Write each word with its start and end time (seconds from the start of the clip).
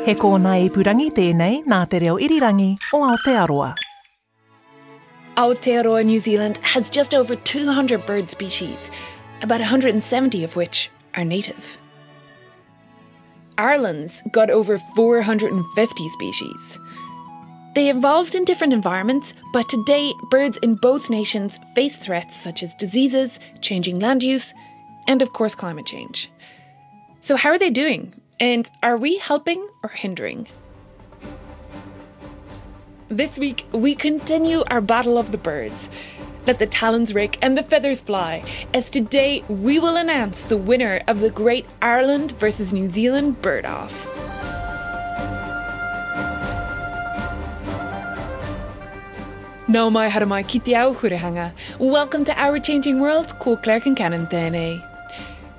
He 0.00 0.14
kōna 0.16 0.54
i 0.56 0.68
purangi 0.72 1.10
tēnei 1.12 1.58
nā 1.68 1.78
te 1.92 1.98
reo 2.00 2.14
irirangi 2.24 2.70
o 2.96 3.02
Aotearoa. 3.04 3.74
Aotearoa, 5.36 6.06
New 6.06 6.20
Zealand 6.20 6.56
has 6.62 6.88
just 6.88 7.14
over 7.14 7.36
200 7.36 8.06
bird 8.06 8.30
species, 8.30 8.90
about 9.42 9.60
170 9.60 10.42
of 10.42 10.56
which 10.56 10.90
are 11.14 11.24
native. 11.24 11.76
Ireland's 13.58 14.22
got 14.32 14.48
over 14.48 14.78
450 14.78 16.08
species. 16.08 16.78
They 17.74 17.90
evolved 17.90 18.34
in 18.34 18.46
different 18.46 18.72
environments, 18.72 19.34
but 19.52 19.68
today 19.68 20.14
birds 20.30 20.56
in 20.62 20.76
both 20.76 21.10
nations 21.10 21.60
face 21.74 21.98
threats 21.98 22.34
such 22.34 22.62
as 22.62 22.74
diseases, 22.76 23.38
changing 23.60 24.00
land 24.00 24.22
use, 24.22 24.54
and 25.06 25.20
of 25.20 25.34
course 25.34 25.54
climate 25.54 25.84
change. 25.84 26.30
So, 27.20 27.36
how 27.36 27.50
are 27.50 27.58
they 27.58 27.68
doing? 27.68 28.19
And 28.40 28.70
are 28.82 28.96
we 28.96 29.18
helping 29.18 29.68
or 29.82 29.90
hindering? 29.90 30.48
This 33.08 33.38
week, 33.38 33.66
we 33.70 33.94
continue 33.94 34.64
our 34.70 34.80
battle 34.80 35.18
of 35.18 35.30
the 35.30 35.36
birds. 35.36 35.90
Let 36.46 36.58
the 36.58 36.66
talons 36.66 37.12
rake 37.12 37.36
and 37.42 37.58
the 37.58 37.62
feathers 37.62 38.00
fly, 38.00 38.42
as 38.72 38.88
today 38.88 39.44
we 39.50 39.78
will 39.78 39.96
announce 39.96 40.40
the 40.40 40.56
winner 40.56 41.02
of 41.06 41.20
the 41.20 41.28
Great 41.28 41.66
Ireland 41.82 42.32
versus 42.32 42.72
New 42.72 42.86
Zealand 42.86 43.42
Bird 43.42 43.66
Off. 43.66 44.08
No 49.68 49.90
mai 49.90 50.08
hara 50.08 50.24
mai 50.24 50.44
ki 50.44 50.60
te 50.60 50.74
au 50.76 50.94
hurihanga. 50.94 51.52
Welcome 51.78 52.24
to 52.24 52.32
Our 52.40 52.58
Changing 52.58 53.00
World, 53.00 53.38
ko 53.38 53.56
Claire 53.58 53.80
Concannon 53.80 54.30
tēnei. 54.30 54.89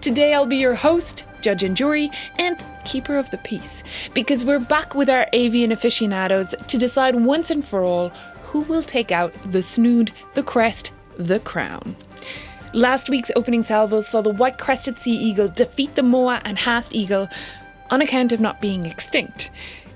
Today 0.02 0.34
I'll 0.34 0.48
be 0.48 0.58
your 0.58 0.74
host, 0.74 1.26
judge 1.42 1.62
and 1.62 1.78
jury, 1.78 2.10
and 2.40 2.66
keeper 2.86 3.20
of 3.20 3.30
the 3.30 3.38
peace, 3.38 3.84
because 4.16 4.44
we're 4.44 4.58
back 4.58 4.96
with 4.96 5.12
our 5.12 5.28
avian 5.32 5.72
aficionados 5.72 6.56
to 6.70 6.78
decide 6.80 7.14
once 7.14 7.52
and 7.52 7.64
for 7.64 7.84
all 7.84 8.10
who 8.46 8.62
will 8.62 8.82
take 8.82 9.12
out 9.12 9.32
the 9.52 9.62
snood, 9.62 10.12
the 10.34 10.42
crest, 10.42 10.92
the 11.18 11.40
crown. 11.40 11.96
Last 12.74 13.12
week's 13.12 13.30
opening 13.36 13.62
salvos 13.62 14.08
saw 14.08 14.22
the 14.22 14.32
white 14.32 14.58
crested 14.58 14.98
sea 14.98 15.16
eagle 15.16 15.50
defeat 15.50 15.94
the 15.94 16.02
moa 16.02 16.42
and 16.46 16.58
Haast 16.58 16.96
eagle 16.96 17.30
on 17.92 18.02
account 18.02 18.32
of 18.32 18.40
not 18.40 18.60
being 18.60 18.88
extinct, 18.88 19.52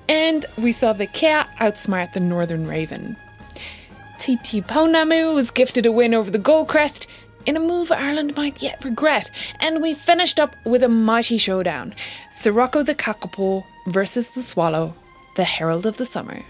and 0.07 0.45
we 0.55 0.71
saw 0.71 0.93
the 0.93 1.07
kea 1.07 1.45
outsmart 1.59 2.13
the 2.13 2.19
northern 2.19 2.67
raven. 2.67 3.17
Tītipounamu 4.19 5.33
was 5.33 5.49
gifted 5.49 5.87
a 5.87 5.91
win 5.91 6.13
over 6.13 6.29
the 6.29 6.37
Goldcrest 6.37 7.07
in 7.45 7.55
a 7.55 7.59
move 7.59 7.91
Ireland 7.91 8.35
might 8.35 8.61
yet 8.61 8.83
regret, 8.83 9.29
and 9.59 9.81
we 9.81 9.93
finished 9.93 10.39
up 10.39 10.55
with 10.65 10.83
a 10.83 10.89
mighty 10.89 11.37
showdown 11.37 11.93
Sirocco 12.31 12.83
the 12.83 12.95
Kakapo 12.95 13.63
versus 13.87 14.29
the 14.29 14.43
Swallow, 14.43 14.95
the 15.35 15.43
herald 15.43 15.85
of 15.85 15.97
the 15.97 16.05
summer. 16.05 16.43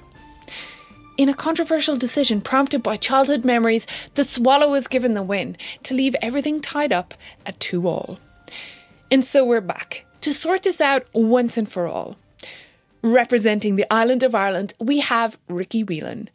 In 1.17 1.29
a 1.29 1.33
controversial 1.33 1.95
decision 1.95 2.41
prompted 2.41 2.83
by 2.83 2.97
childhood 2.97 3.45
memories, 3.45 3.87
the 4.15 4.25
Swallow 4.25 4.69
was 4.69 4.87
given 4.87 5.13
the 5.13 5.23
win 5.23 5.55
to 5.83 5.93
leave 5.93 6.15
everything 6.21 6.59
tied 6.59 6.91
up 6.91 7.13
at 7.45 7.59
2 7.59 7.87
all. 7.87 8.19
And 9.09 9.23
so 9.23 9.45
we're 9.45 9.61
back 9.61 10.05
to 10.21 10.33
sort 10.33 10.63
this 10.63 10.81
out 10.81 11.05
once 11.13 11.55
and 11.57 11.71
for 11.71 11.87
all. 11.87 12.17
Representing 13.01 13.75
the 13.75 13.85
island 13.93 14.23
of 14.23 14.33
Ireland, 14.33 14.73
we 14.79 14.99
have 14.99 15.37
Ricky 15.47 15.83
Whelan, 15.83 16.29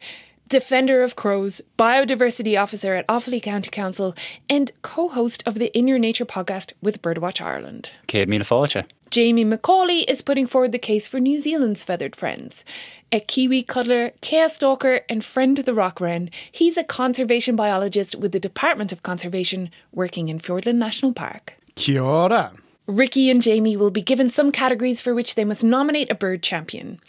Defender 0.51 1.01
of 1.01 1.15
Crows, 1.15 1.61
Biodiversity 1.79 2.61
Officer 2.61 2.93
at 2.93 3.07
Offaly 3.07 3.41
County 3.41 3.69
Council, 3.69 4.13
and 4.49 4.69
co 4.81 5.07
host 5.07 5.41
of 5.45 5.55
the 5.55 5.71
In 5.71 5.87
Your 5.87 5.97
Nature 5.97 6.25
podcast 6.25 6.73
with 6.81 7.01
Birdwatch 7.01 7.39
Ireland. 7.39 7.89
Céad 8.09 8.27
míle 8.27 8.43
fáilte. 8.43 8.83
Jamie 9.11 9.45
McCauley 9.45 10.03
is 10.09 10.21
putting 10.21 10.45
forward 10.45 10.73
the 10.73 10.77
case 10.77 11.07
for 11.07 11.21
New 11.21 11.39
Zealand's 11.39 11.85
feathered 11.85 12.17
friends. 12.17 12.65
A 13.13 13.21
Kiwi 13.21 13.63
cuddler, 13.63 14.11
chaos 14.19 14.55
stalker, 14.55 15.05
and 15.07 15.23
friend 15.23 15.55
to 15.55 15.63
the 15.63 15.73
rock 15.73 16.01
wren, 16.01 16.29
he's 16.51 16.75
a 16.75 16.83
conservation 16.83 17.55
biologist 17.55 18.15
with 18.15 18.33
the 18.33 18.39
Department 18.39 18.91
of 18.91 19.03
Conservation 19.03 19.69
working 19.93 20.27
in 20.27 20.37
Fiordland 20.37 20.75
National 20.75 21.13
Park. 21.13 21.53
Kia 21.75 22.03
ora. 22.03 22.51
Ricky 22.87 23.29
and 23.29 23.41
Jamie 23.41 23.77
will 23.77 23.89
be 23.89 24.01
given 24.01 24.29
some 24.29 24.51
categories 24.51 24.99
for 24.99 25.15
which 25.15 25.35
they 25.35 25.45
must 25.45 25.63
nominate 25.63 26.11
a 26.11 26.15
bird 26.15 26.43
champion. 26.43 26.99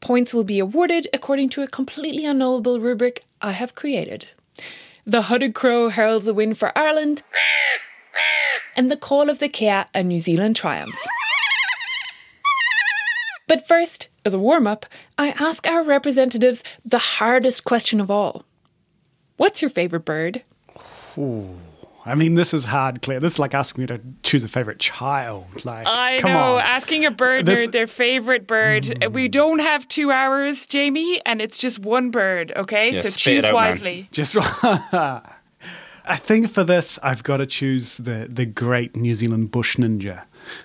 Points 0.00 0.32
will 0.32 0.44
be 0.44 0.58
awarded 0.58 1.06
according 1.12 1.50
to 1.50 1.62
a 1.62 1.68
completely 1.68 2.24
unknowable 2.24 2.80
rubric 2.80 3.24
I 3.40 3.52
have 3.52 3.74
created. 3.74 4.28
The 5.06 5.22
hooded 5.22 5.54
crow 5.54 5.88
heralds 5.88 6.26
a 6.26 6.34
win 6.34 6.54
for 6.54 6.76
Ireland, 6.76 7.22
and 8.76 8.90
the 8.90 8.96
call 8.96 9.28
of 9.28 9.38
the 9.38 9.48
kea 9.48 9.84
a 9.94 10.02
New 10.02 10.20
Zealand 10.20 10.56
triumph. 10.56 10.96
But 13.46 13.66
first, 13.66 14.08
as 14.24 14.32
a 14.32 14.38
warm 14.38 14.66
up, 14.66 14.86
I 15.18 15.30
ask 15.30 15.66
our 15.66 15.82
representatives 15.82 16.62
the 16.84 16.98
hardest 16.98 17.64
question 17.64 18.00
of 18.00 18.10
all 18.10 18.44
What's 19.36 19.60
your 19.60 19.70
favourite 19.70 20.04
bird? 20.04 20.42
I 22.06 22.14
mean, 22.14 22.34
this 22.34 22.54
is 22.54 22.64
hard, 22.64 23.02
Claire. 23.02 23.20
This 23.20 23.34
is 23.34 23.38
like 23.38 23.54
asking 23.54 23.82
me 23.82 23.86
to 23.88 24.00
choose 24.22 24.42
a 24.42 24.48
favorite 24.48 24.78
child. 24.78 25.64
Like, 25.64 25.86
I 25.86 26.18
come 26.18 26.32
know, 26.32 26.56
on. 26.56 26.62
asking 26.62 27.04
a 27.04 27.10
bird 27.10 27.44
This- 27.46 27.60
their, 27.64 27.70
their 27.70 27.86
favorite 27.86 28.46
bird. 28.46 29.04
We 29.12 29.28
don't 29.28 29.58
have 29.58 29.86
two 29.88 30.10
hours, 30.10 30.66
Jamie, 30.66 31.20
and 31.26 31.42
it's 31.42 31.58
just 31.58 31.78
one 31.78 32.10
bird, 32.10 32.52
okay? 32.56 32.92
Yeah, 32.94 33.02
so 33.02 33.10
choose 33.10 33.44
it 33.44 33.44
out, 33.44 33.48
man. 33.48 33.54
wisely. 33.54 34.08
Just, 34.12 34.36
I 36.04 36.16
think 36.16 36.50
for 36.50 36.64
this, 36.64 36.98
I've 37.02 37.22
got 37.22 37.36
to 37.38 37.46
choose 37.46 37.98
the 37.98 38.26
the 38.30 38.46
great 38.46 38.96
New 38.96 39.14
Zealand 39.14 39.50
bush 39.50 39.76
ninja, 39.76 40.22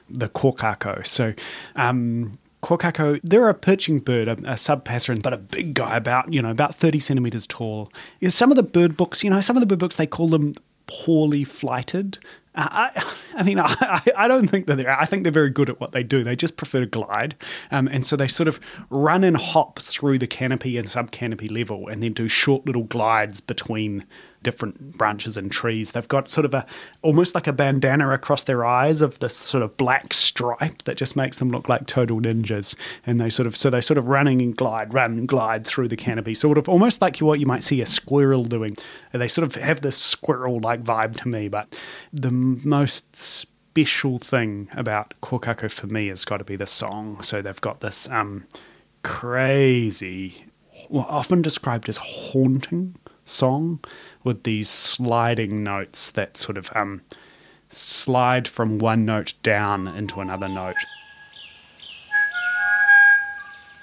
the 0.09 0.29
kokako. 0.29 1.05
So, 1.05 1.33
um, 1.75 2.37
kokako, 2.63 3.19
they're 3.23 3.49
a 3.49 3.53
perching 3.53 3.99
bird, 3.99 4.27
a, 4.27 4.31
a 4.31 4.55
subpasserin, 4.55 5.21
but 5.21 5.33
a 5.33 5.37
big 5.37 5.73
guy, 5.73 5.97
about 5.97 6.31
you 6.33 6.41
know 6.41 6.49
about 6.49 6.73
thirty 6.75 6.99
centimeters 6.99 7.45
tall. 7.45 7.91
Yeah, 8.21 8.29
some 8.29 8.49
of 8.51 8.55
the 8.55 8.63
bird 8.63 8.95
books, 8.97 9.23
you 9.23 9.29
know, 9.29 9.41
some 9.41 9.57
of 9.57 9.61
the 9.61 9.67
bird 9.67 9.79
books 9.79 9.97
they 9.97 10.07
call 10.07 10.29
them 10.29 10.53
poorly 10.87 11.43
flighted. 11.43 12.19
Uh, 12.55 12.67
I, 12.71 13.13
I 13.37 13.43
mean, 13.43 13.59
I, 13.59 14.01
I 14.15 14.27
don't 14.27 14.47
think 14.47 14.67
that 14.67 14.77
they're. 14.77 14.99
I 14.99 15.05
think 15.05 15.23
they're 15.23 15.31
very 15.31 15.49
good 15.49 15.69
at 15.69 15.79
what 15.79 15.91
they 15.91 16.03
do. 16.03 16.23
They 16.23 16.35
just 16.35 16.57
prefer 16.57 16.81
to 16.81 16.85
glide, 16.85 17.35
um, 17.71 17.87
and 17.87 18.05
so 18.05 18.15
they 18.15 18.27
sort 18.27 18.47
of 18.47 18.59
run 18.89 19.23
and 19.23 19.37
hop 19.37 19.79
through 19.79 20.19
the 20.19 20.27
canopy 20.27 20.77
and 20.77 20.89
sub 20.89 21.11
canopy 21.11 21.47
level, 21.47 21.87
and 21.87 22.01
then 22.01 22.13
do 22.13 22.27
short 22.27 22.65
little 22.65 22.83
glides 22.83 23.39
between 23.39 24.05
different 24.45 24.97
branches 24.97 25.35
and 25.35 25.51
trees. 25.51 25.91
They've 25.91 26.07
got 26.07 26.29
sort 26.29 26.45
of 26.45 26.53
a 26.53 26.65
almost 27.01 27.35
like 27.35 27.47
a 27.47 27.53
bandana 27.53 28.11
across 28.11 28.43
their 28.43 28.63
eyes 28.63 29.01
of 29.01 29.19
this 29.19 29.35
sort 29.35 29.63
of 29.63 29.75
black 29.75 30.13
stripe 30.13 30.83
that 30.83 30.95
just 30.95 31.17
makes 31.17 31.39
them 31.39 31.49
look 31.49 31.67
like 31.67 31.87
total 31.87 32.21
ninjas. 32.21 32.75
And 33.05 33.19
they 33.19 33.29
sort 33.29 33.47
of 33.47 33.57
so 33.57 33.69
they 33.69 33.81
sort 33.81 33.97
of 33.97 34.07
running 34.07 34.41
and 34.41 34.55
glide, 34.55 34.93
run 34.93 35.17
and 35.17 35.27
glide 35.27 35.67
through 35.67 35.89
the 35.89 35.97
canopy, 35.97 36.33
sort 36.33 36.57
of 36.57 36.69
almost 36.69 37.01
like 37.01 37.17
what 37.17 37.39
you 37.39 37.45
might 37.45 37.63
see 37.63 37.81
a 37.81 37.85
squirrel 37.85 38.43
doing. 38.43 38.77
They 39.11 39.27
sort 39.27 39.47
of 39.47 39.61
have 39.61 39.81
this 39.81 39.97
squirrel 39.97 40.59
like 40.61 40.83
vibe 40.83 41.17
to 41.21 41.27
me. 41.27 41.49
But 41.49 41.77
the 42.13 42.31
most 42.31 43.15
special 43.15 44.19
thing 44.19 44.69
about 44.73 45.13
Kokako 45.21 45.71
for 45.71 45.87
me 45.87 46.07
has 46.07 46.23
got 46.23 46.37
to 46.37 46.43
be 46.43 46.55
the 46.55 46.67
song. 46.67 47.21
So 47.23 47.41
they've 47.41 47.59
got 47.59 47.81
this 47.81 48.09
um, 48.09 48.45
crazy, 49.03 50.45
well, 50.89 51.05
often 51.09 51.41
described 51.41 51.89
as 51.89 51.97
haunting 51.97 52.95
song 53.25 53.79
with 54.23 54.43
these 54.43 54.69
sliding 54.69 55.63
notes 55.63 56.09
that 56.11 56.37
sort 56.37 56.57
of 56.57 56.69
um, 56.75 57.01
slide 57.69 58.47
from 58.47 58.79
one 58.79 59.05
note 59.05 59.33
down 59.43 59.87
into 59.87 60.21
another 60.21 60.47
note. 60.47 60.75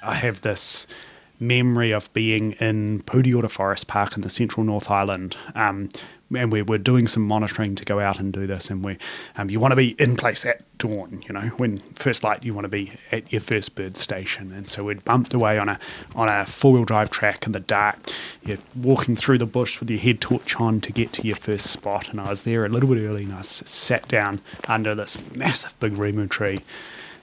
I 0.03 0.15
have 0.15 0.41
this 0.41 0.87
memory 1.43 1.91
of 1.91 2.13
being 2.15 2.53
in 2.53 3.03
Pureora 3.03 3.51
Forest 3.51 3.89
Park 3.89 4.17
in 4.17 4.23
the 4.23 4.31
central 4.31 4.65
North 4.65 4.91
Island. 4.91 5.37
Um, 5.55 5.89
and 6.35 6.51
we 6.51 6.63
were 6.63 6.79
doing 6.79 7.07
some 7.07 7.27
monitoring 7.27 7.75
to 7.75 7.85
go 7.85 8.01
out 8.01 8.19
and 8.19 8.33
do 8.33 8.47
this. 8.47 8.71
And 8.71 8.83
we, 8.83 8.97
um, 9.37 9.51
you 9.51 9.61
want 9.61 9.73
to 9.73 9.77
be 9.77 9.91
in 9.99 10.17
place 10.17 10.47
at 10.47 10.63
dawn, 10.79 11.23
you 11.27 11.35
know, 11.35 11.49
when 11.59 11.79
first 11.95 12.25
light, 12.25 12.43
you 12.43 12.55
want 12.55 12.65
to 12.65 12.71
be 12.71 12.93
at 13.11 13.33
your 13.33 13.41
first 13.41 13.75
bird 13.75 13.97
station. 13.97 14.53
And 14.53 14.69
so 14.69 14.85
we'd 14.85 15.05
bumped 15.05 15.35
away 15.35 15.59
on 15.59 15.69
a 15.69 15.79
on 16.15 16.29
a 16.29 16.47
four 16.47 16.73
wheel 16.73 16.85
drive 16.85 17.11
track 17.11 17.47
in 17.47 17.53
the 17.53 17.61
dark. 17.61 17.99
You're 18.45 18.59
walking 18.75 19.17
through 19.17 19.39
the 19.39 19.47
bush 19.47 19.79
with 19.79 19.91
your 19.91 20.01
head 20.01 20.21
torch 20.21 20.57
on 20.57 20.81
to 20.81 20.93
get 20.93 21.13
to 21.15 21.27
your 21.27 21.37
first 21.37 21.71
spot. 21.71 22.09
And 22.09 22.21
I 22.21 22.31
was 22.31 22.43
there 22.43 22.65
a 22.65 22.69
little 22.69 22.89
bit 22.89 23.03
early, 23.03 23.25
and 23.25 23.35
I 23.35 23.43
sat 23.43 24.09
down 24.09 24.41
under 24.67 24.95
this 24.95 25.19
massive 25.37 25.79
big 25.81 25.93
rimu 25.93 26.31
tree 26.31 26.63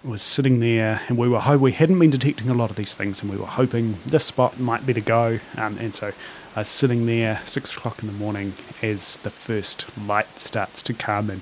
was 0.03 0.21
sitting 0.21 0.59
there, 0.59 1.01
and 1.07 1.17
we 1.17 1.27
were 1.27 1.39
ho- 1.39 1.57
we 1.57 1.73
hadn't 1.73 1.99
been 1.99 2.09
detecting 2.09 2.49
a 2.49 2.53
lot 2.53 2.69
of 2.69 2.75
these 2.75 2.93
things, 2.93 3.21
and 3.21 3.29
we 3.29 3.37
were 3.37 3.45
hoping 3.45 3.97
this 4.05 4.25
spot 4.25 4.59
might 4.59 4.85
be 4.85 4.93
the 4.93 5.01
go. 5.01 5.39
Um, 5.57 5.77
and 5.77 5.93
so 5.93 6.13
I 6.55 6.61
was 6.61 6.69
sitting 6.69 7.05
there 7.05 7.41
six 7.45 7.75
o'clock 7.75 8.01
in 8.01 8.07
the 8.07 8.13
morning 8.13 8.53
as 8.81 9.17
the 9.17 9.29
first 9.29 9.85
light 10.07 10.39
starts 10.39 10.81
to 10.83 10.93
come, 10.93 11.29
and 11.29 11.41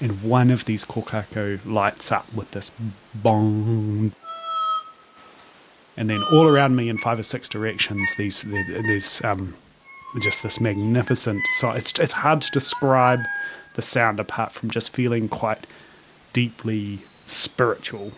and 0.00 0.22
one 0.22 0.50
of 0.50 0.64
these 0.64 0.84
kokako 0.84 1.64
lights 1.64 2.10
up 2.10 2.32
with 2.34 2.50
this 2.50 2.72
bong. 3.14 4.12
And 5.96 6.10
then 6.10 6.22
all 6.32 6.48
around 6.48 6.74
me 6.74 6.88
in 6.88 6.98
five 6.98 7.18
or 7.18 7.22
six 7.22 7.48
directions, 7.48 8.10
these 8.18 8.42
there's 8.42 9.22
um, 9.22 9.54
just 10.20 10.42
this 10.42 10.60
magnificent. 10.60 11.46
So 11.58 11.70
it's 11.70 11.96
it's 12.00 12.14
hard 12.14 12.40
to 12.40 12.50
describe 12.50 13.20
the 13.74 13.82
sound 13.82 14.18
apart 14.18 14.52
from 14.52 14.70
just 14.70 14.92
feeling 14.92 15.28
quite 15.28 15.66
deeply 16.32 17.02
spiritual. 17.24 18.12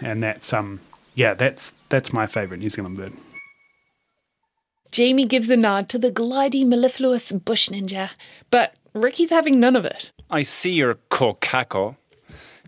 And 0.00 0.22
that's 0.22 0.52
um 0.52 0.80
yeah, 1.14 1.34
that's 1.34 1.74
that's 1.88 2.12
my 2.12 2.26
favourite 2.26 2.60
New 2.60 2.70
Zealand 2.70 2.96
bird. 2.96 3.12
Jamie 4.90 5.26
gives 5.26 5.48
a 5.50 5.56
nod 5.56 5.88
to 5.90 5.98
the 5.98 6.10
glidey 6.10 6.66
mellifluous 6.66 7.30
bush 7.30 7.68
ninja, 7.68 8.10
but 8.50 8.74
Ricky's 8.92 9.30
having 9.30 9.60
none 9.60 9.76
of 9.76 9.84
it. 9.84 10.10
I 10.30 10.42
see 10.42 10.72
your 10.72 10.96
kokako, 11.10 11.96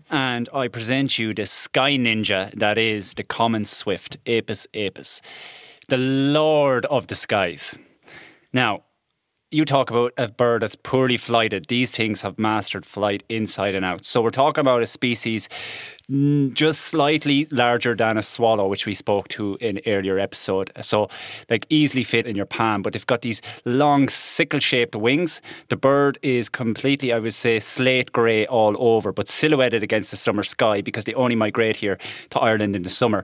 and 0.09 0.47
I 0.53 0.69
present 0.69 1.19
you 1.19 1.33
the 1.33 1.45
sky 1.45 1.97
ninja 1.97 2.57
that 2.57 2.77
is 2.77 3.13
the 3.13 3.23
common 3.23 3.65
swift, 3.65 4.23
Apus 4.25 4.67
apus, 4.73 5.19
the 5.89 5.97
lord 5.97 6.85
of 6.85 7.07
the 7.07 7.15
skies. 7.15 7.75
Now, 8.53 8.83
you 9.53 9.65
talk 9.65 9.91
about 9.91 10.13
a 10.17 10.27
bird 10.27 10.63
that's 10.63 10.75
poorly 10.75 11.17
flighted. 11.17 11.67
These 11.67 11.91
things 11.91 12.21
have 12.21 12.39
mastered 12.39 12.85
flight 12.85 13.23
inside 13.29 13.75
and 13.75 13.85
out. 13.85 14.03
So 14.03 14.21
we're 14.21 14.31
talking 14.31 14.61
about 14.61 14.81
a 14.81 14.87
species 14.87 15.47
mm, 16.09 16.53
just 16.53 16.81
slightly 16.81 17.47
larger 17.51 17.95
than 17.95 18.17
a 18.17 18.23
swallow, 18.23 18.67
which 18.67 18.85
we 18.85 18.95
spoke 18.95 19.27
to 19.29 19.57
in 19.61 19.79
earlier 19.85 20.17
episode. 20.17 20.71
So 20.81 21.07
like 21.49 21.67
easily 21.69 22.03
fit 22.03 22.25
in 22.25 22.35
your 22.35 22.47
palm, 22.47 22.81
but 22.81 22.93
they've 22.93 23.05
got 23.05 23.21
these 23.21 23.41
long 23.63 24.09
sickle-shaped 24.09 24.95
wings. 24.95 25.39
The 25.69 25.77
bird 25.77 26.17
is 26.23 26.49
completely, 26.49 27.13
I 27.13 27.19
would 27.19 27.35
say, 27.35 27.59
slate 27.59 28.11
grey 28.11 28.47
all 28.47 28.75
over, 28.79 29.11
but 29.11 29.27
silhouetted 29.27 29.83
against 29.83 30.09
the 30.09 30.17
summer 30.17 30.43
sky 30.43 30.81
because 30.81 31.03
they 31.03 31.13
only 31.13 31.35
migrate 31.35 31.77
here 31.77 31.99
to 32.31 32.39
Ireland 32.39 32.75
in 32.75 32.81
the 32.81 32.89
summer. 32.89 33.23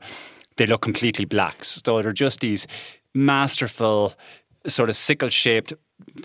They 0.58 0.68
look 0.68 0.82
completely 0.82 1.26
black. 1.26 1.64
So 1.64 2.02
they're 2.02 2.14
just 2.14 2.42
these 2.42 2.68
masterful 3.16 4.14
sort 4.68 4.90
of 4.90 4.96
sickle 4.96 5.30
shaped 5.30 5.74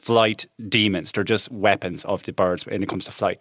flight 0.00 0.46
demons. 0.68 1.12
They're 1.12 1.24
just 1.24 1.50
weapons 1.50 2.04
of 2.04 2.22
the 2.22 2.32
birds 2.32 2.66
when 2.66 2.82
it 2.82 2.88
comes 2.88 3.04
to 3.06 3.12
flight. 3.12 3.40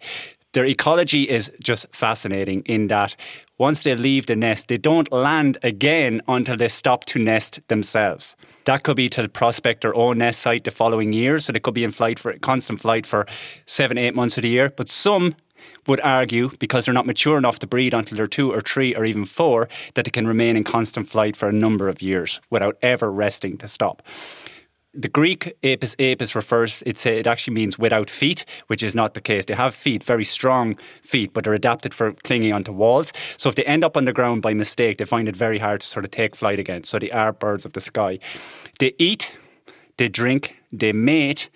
Their 0.52 0.66
ecology 0.66 1.28
is 1.28 1.50
just 1.60 1.86
fascinating 1.92 2.62
in 2.62 2.86
that 2.86 3.16
once 3.58 3.82
they 3.82 3.94
leave 3.96 4.26
the 4.26 4.36
nest, 4.36 4.68
they 4.68 4.78
don't 4.78 5.10
land 5.12 5.58
again 5.62 6.20
until 6.28 6.56
they 6.56 6.68
stop 6.68 7.04
to 7.06 7.18
nest 7.18 7.60
themselves. 7.68 8.36
That 8.64 8.84
could 8.84 8.96
be 8.96 9.08
to 9.10 9.28
prospect 9.28 9.80
their 9.82 9.94
own 9.94 10.18
nest 10.18 10.40
site 10.40 10.62
the 10.64 10.70
following 10.70 11.12
year, 11.12 11.40
so 11.40 11.52
they 11.52 11.58
could 11.58 11.74
be 11.74 11.84
in 11.84 11.90
flight 11.90 12.20
for 12.20 12.32
constant 12.38 12.80
flight 12.80 13.04
for 13.04 13.26
seven, 13.66 13.98
eight 13.98 14.14
months 14.14 14.38
of 14.38 14.42
the 14.42 14.48
year. 14.48 14.70
But 14.70 14.88
some 14.88 15.34
would 15.86 16.00
argue, 16.00 16.50
because 16.58 16.84
they're 16.84 16.94
not 16.94 17.06
mature 17.06 17.36
enough 17.36 17.58
to 17.58 17.66
breed 17.66 17.92
until 17.92 18.16
they're 18.16 18.26
two 18.26 18.52
or 18.52 18.60
three 18.60 18.94
or 18.94 19.04
even 19.04 19.24
four, 19.24 19.68
that 19.94 20.04
they 20.04 20.10
can 20.10 20.26
remain 20.26 20.56
in 20.56 20.64
constant 20.64 21.08
flight 21.08 21.36
for 21.36 21.48
a 21.48 21.52
number 21.52 21.88
of 21.88 22.00
years 22.00 22.40
without 22.48 22.76
ever 22.80 23.10
resting 23.10 23.58
to 23.58 23.68
stop. 23.68 24.02
The 24.96 25.08
Greek 25.08 25.56
apus 25.62 25.96
apus 25.96 26.34
refers, 26.36 26.82
it's, 26.86 27.04
it 27.04 27.26
actually 27.26 27.54
means 27.54 27.78
without 27.78 28.08
feet, 28.08 28.44
which 28.68 28.82
is 28.82 28.94
not 28.94 29.14
the 29.14 29.20
case. 29.20 29.44
They 29.44 29.54
have 29.54 29.74
feet, 29.74 30.04
very 30.04 30.24
strong 30.24 30.76
feet, 31.02 31.32
but 31.32 31.42
they're 31.42 31.54
adapted 31.54 31.92
for 31.92 32.12
clinging 32.12 32.52
onto 32.52 32.70
walls. 32.70 33.12
So 33.36 33.48
if 33.48 33.56
they 33.56 33.64
end 33.64 33.82
up 33.82 33.96
on 33.96 34.04
the 34.04 34.12
ground 34.12 34.42
by 34.42 34.54
mistake, 34.54 34.98
they 34.98 35.04
find 35.04 35.28
it 35.28 35.34
very 35.34 35.58
hard 35.58 35.80
to 35.80 35.86
sort 35.86 36.04
of 36.04 36.12
take 36.12 36.36
flight 36.36 36.60
again. 36.60 36.84
So 36.84 37.00
they 37.00 37.10
are 37.10 37.32
birds 37.32 37.64
of 37.66 37.72
the 37.72 37.80
sky. 37.80 38.20
They 38.78 38.94
eat, 38.98 39.36
they 39.96 40.08
drink, 40.08 40.56
they 40.72 40.92
mate, 40.92 41.50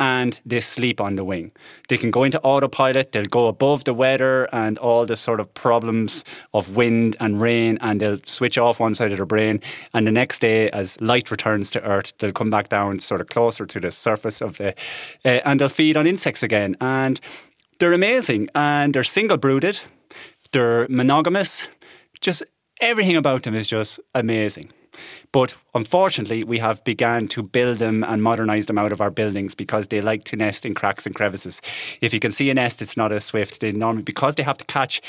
and 0.00 0.40
they 0.46 0.60
sleep 0.60 0.98
on 1.00 1.16
the 1.16 1.24
wing. 1.24 1.52
They 1.88 1.98
can 1.98 2.10
go 2.10 2.24
into 2.24 2.40
autopilot, 2.40 3.12
they'll 3.12 3.24
go 3.24 3.46
above 3.46 3.84
the 3.84 3.92
weather 3.92 4.48
and 4.52 4.78
all 4.78 5.04
the 5.04 5.14
sort 5.14 5.38
of 5.38 5.52
problems 5.52 6.24
of 6.54 6.74
wind 6.74 7.16
and 7.20 7.40
rain, 7.40 7.76
and 7.82 8.00
they'll 8.00 8.18
switch 8.24 8.56
off 8.56 8.80
one 8.80 8.94
side 8.94 9.12
of 9.12 9.18
their 9.18 9.26
brain. 9.26 9.60
And 9.92 10.06
the 10.06 10.10
next 10.12 10.40
day, 10.40 10.70
as 10.70 10.98
light 11.02 11.30
returns 11.30 11.70
to 11.72 11.82
Earth, 11.82 12.14
they'll 12.18 12.32
come 12.32 12.48
back 12.48 12.70
down 12.70 12.98
sort 13.00 13.20
of 13.20 13.26
closer 13.26 13.66
to 13.66 13.78
the 13.78 13.90
surface 13.90 14.40
of 14.40 14.56
the, 14.56 14.70
uh, 15.24 15.40
and 15.44 15.60
they'll 15.60 15.68
feed 15.68 15.98
on 15.98 16.06
insects 16.06 16.42
again. 16.42 16.76
And 16.80 17.20
they're 17.78 17.92
amazing, 17.92 18.48
and 18.54 18.94
they're 18.94 19.04
single 19.04 19.36
brooded, 19.36 19.80
they're 20.52 20.88
monogamous, 20.88 21.68
just 22.20 22.42
everything 22.80 23.16
about 23.16 23.42
them 23.42 23.54
is 23.54 23.66
just 23.66 24.00
amazing. 24.14 24.72
But 25.32 25.54
unfortunately, 25.74 26.44
we 26.44 26.58
have 26.58 26.82
begun 26.84 27.28
to 27.28 27.42
build 27.42 27.78
them 27.78 28.02
and 28.04 28.22
modernise 28.22 28.66
them 28.66 28.78
out 28.78 28.92
of 28.92 29.00
our 29.00 29.10
buildings 29.10 29.54
because 29.54 29.88
they 29.88 30.00
like 30.00 30.24
to 30.24 30.36
nest 30.36 30.64
in 30.64 30.74
cracks 30.74 31.06
and 31.06 31.14
crevices. 31.14 31.60
If 32.00 32.12
you 32.12 32.20
can 32.20 32.32
see 32.32 32.50
a 32.50 32.54
nest, 32.54 32.82
it's 32.82 32.96
not 32.96 33.12
a 33.12 33.20
swift. 33.20 33.60
They 33.60 33.72
normally 33.72 34.02
because 34.02 34.34
they 34.34 34.42
have 34.42 34.58
to 34.58 34.64
catch 34.64 35.00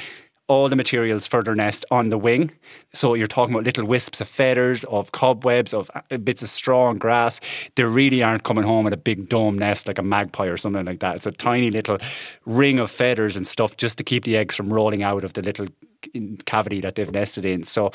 all 0.52 0.68
the 0.68 0.76
materials 0.76 1.28
for 1.28 1.42
their 1.44 1.56
nest 1.56 1.86
on 1.92 2.10
the 2.10 2.18
wing. 2.18 2.52
So 2.94 3.14
you're 3.14 3.28
talking 3.28 3.56
about 3.56 3.64
little 3.64 3.86
wisps 3.86 4.20
of 4.20 4.28
feathers, 4.28 4.84
of 4.84 5.14
cobwebs, 5.14 5.74
of 5.74 5.90
uh, 5.96 6.18
bits 6.18 6.44
of 6.44 6.50
straw 6.50 6.90
and 6.90 7.00
grass. 7.00 7.40
They 7.76 7.86
really 7.86 8.22
aren't 8.22 8.44
coming 8.44 8.66
home 8.66 8.84
with 8.84 8.94
a 8.94 8.98
big 8.98 9.30
dome 9.30 9.58
nest 9.58 9.88
like 9.88 9.98
a 9.98 10.04
magpie 10.04 10.48
or 10.48 10.58
something 10.58 10.86
like 10.86 11.00
that. 11.00 11.16
It's 11.16 11.26
a 11.26 11.32
tiny 11.32 11.72
little 11.72 12.00
ring 12.46 12.80
of 12.80 12.92
feathers 12.92 13.38
and 13.38 13.48
stuff 13.48 13.78
just 13.78 13.98
to 14.00 14.04
keep 14.04 14.26
the 14.26 14.36
eggs 14.36 14.54
from 14.54 14.74
rolling 14.74 15.04
out 15.04 15.24
of 15.24 15.32
the 15.34 15.42
little 15.42 15.68
cavity 16.46 16.82
that 16.82 16.96
they've 16.96 17.12
nested 17.12 17.46
in. 17.46 17.64
So 17.64 17.92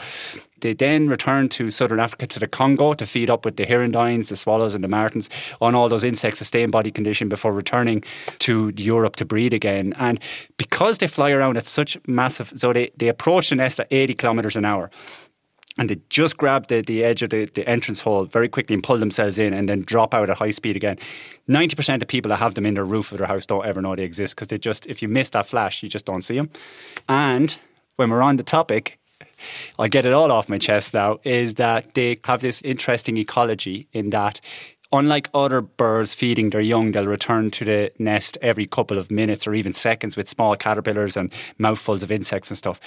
they 0.61 0.73
then 0.75 1.09
return 1.09 1.49
to 1.51 1.71
southern 1.71 2.01
Africa 2.01 2.27
to 2.29 2.39
the 2.39 2.47
Congo 2.47 2.95
to 2.95 3.07
feed 3.07 3.31
up 3.31 3.45
with 3.45 3.57
the 3.57 3.67
hirundines, 3.67 4.29
the 4.29 4.37
swallows, 4.37 4.75
and 4.75 4.83
the 4.83 4.89
martins 4.89 5.29
on 5.61 5.75
all 5.75 5.89
those 5.89 6.05
insects 6.05 6.39
to 6.39 6.45
stay 6.45 6.63
in 6.63 6.71
body 6.71 6.91
condition 6.91 7.29
before 7.29 7.53
returning 7.53 8.03
to 8.41 8.73
Europe 8.77 9.17
to 9.17 9.25
breed 9.25 9.53
again. 9.53 9.95
And 9.99 10.21
because 10.57 10.99
they 10.99 11.07
fly 11.07 11.31
around 11.31 11.57
at 11.57 11.67
such 11.67 11.99
massive, 12.07 12.53
so 12.57 12.73
they, 12.73 12.91
they 12.97 13.09
approach 13.09 13.51
the 13.51 13.57
nest 13.57 13.81
at 13.81 13.89
80 13.91 14.15
kilometers 14.15 14.57
an 14.57 14.65
hour 14.65 14.91
and 15.79 15.91
they 15.91 15.99
just 16.09 16.37
grab 16.37 16.69
the, 16.69 16.81
the 16.81 17.05
edge 17.05 17.23
of 17.23 17.31
the, 17.31 17.47
the 17.47 17.69
entrance 17.69 18.01
hole 18.01 18.25
very 18.25 18.49
quickly 18.49 18.75
and 18.75 18.83
pull 18.83 18.99
themselves 18.99 19.39
in 19.39 19.53
and 19.53 19.69
then 19.69 19.83
drop 19.83 20.15
out 20.15 20.31
at 20.31 20.39
high 20.39 20.51
speed 20.51 20.77
again. 20.77 20.99
90% 21.49 22.03
of 22.03 22.09
people 22.09 22.31
that 22.31 22.37
have 22.37 22.55
them 22.55 22.67
in 22.67 22.75
their 22.75 22.85
roof 22.85 23.13
of 23.13 23.19
their 23.19 23.27
house 23.27 23.47
don't 23.47 23.67
ever 23.67 23.83
know 23.83 23.95
they 23.95 24.03
exist 24.03 24.35
because 24.35 24.49
they 24.49 24.59
just, 24.59 24.87
if 24.87 25.03
you 25.03 25.09
miss 25.09 25.31
that 25.31 25.47
flash, 25.47 25.83
you 25.83 25.89
just 25.89 26.07
don't 26.07 26.23
see 26.23 26.37
them. 26.37 26.51
And 27.09 27.57
when 27.97 28.11
we're 28.11 28.23
on 28.23 28.37
the 28.37 28.43
topic, 28.43 28.99
I'll 29.79 29.89
get 29.89 30.07
it 30.07 30.13
all 30.13 30.33
off 30.33 30.49
my 30.49 30.59
chest 30.59 30.95
now, 30.95 31.19
is 31.25 31.55
that 31.55 31.95
they 31.95 32.19
have 32.25 32.41
this 32.41 32.63
interesting 32.63 33.17
ecology 33.17 33.89
in 33.93 34.11
that 34.11 34.41
unlike 34.93 35.29
other 35.35 35.61
birds 35.61 36.15
feeding 36.15 36.51
their 36.51 36.61
young, 36.61 36.93
they'll 36.93 37.07
return 37.07 37.51
to 37.51 37.65
the 37.65 37.93
nest 37.99 38.39
every 38.41 38.67
couple 38.67 38.99
of 38.99 39.11
minutes 39.11 39.47
or 39.47 39.55
even 39.55 39.73
seconds 39.73 40.17
with 40.17 40.29
small 40.29 40.57
caterpillars 40.57 41.17
and 41.17 41.33
mouthfuls 41.59 42.03
of 42.03 42.11
insects 42.11 42.51
and 42.51 42.59
stuff. 42.59 42.81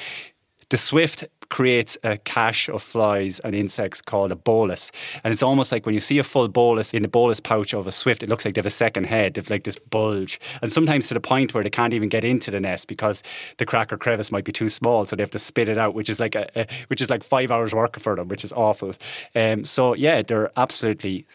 The 0.70 0.78
swift 0.78 1.26
creates 1.50 1.98
a 2.04 2.18
cache 2.18 2.70
of 2.70 2.84
flies 2.84 3.40
and 3.40 3.56
insects 3.56 4.02
called 4.02 4.32
a 4.32 4.36
bolus. 4.36 4.92
And 5.24 5.34
it's 5.34 5.42
almost 5.42 5.72
like 5.72 5.86
when 5.86 5.96
you 5.96 6.00
see 6.00 6.20
a 6.20 6.24
full 6.24 6.48
bolus 6.48 6.94
in 6.94 7.02
the 7.02 7.08
bolus 7.08 7.40
pouch 7.40 7.74
of 7.74 7.88
a 7.88 7.92
swift, 7.92 8.22
it 8.22 8.30
looks 8.30 8.46
like 8.46 8.54
they 8.54 8.60
have 8.60 8.68
a 8.68 8.70
second 8.70 9.06
head. 9.06 9.34
They've 9.34 9.50
like 9.50 9.64
this 9.64 9.80
bulge. 9.80 10.40
And 10.62 10.72
sometimes 10.72 11.08
to 11.08 11.16
the 11.16 11.20
point 11.20 11.54
where 11.54 11.64
they 11.64 11.72
can't 11.72 11.94
even 11.94 12.08
get 12.08 12.24
into 12.24 12.52
the 12.52 12.60
nest 12.60 12.88
because 12.88 13.24
the 13.58 13.66
crack 13.66 13.92
or 13.92 13.98
crevice 13.98 14.32
might 14.32 14.46
be 14.46 14.52
too 14.52 14.70
small. 14.70 15.06
So 15.06 15.16
they 15.16 15.24
have 15.24 15.32
to 15.32 15.40
spit 15.40 15.70
it 15.70 15.80
out, 15.80 15.96
which 15.96 16.10
is 16.10 16.20
like 16.20 16.36
a, 16.36 16.48
a 16.56 16.68
which 16.88 17.02
is 17.02 17.10
like 17.10 17.24
five 17.24 17.50
hours 17.50 17.74
work 17.74 18.00
for 18.00 18.16
them, 18.16 18.28
which 18.28 18.44
is 18.44 18.54
awful. 18.54 18.94
Um, 19.34 19.66
so 19.66 19.96
yeah, 19.96 20.22
they're 20.22 20.52
absolutely 20.56 21.26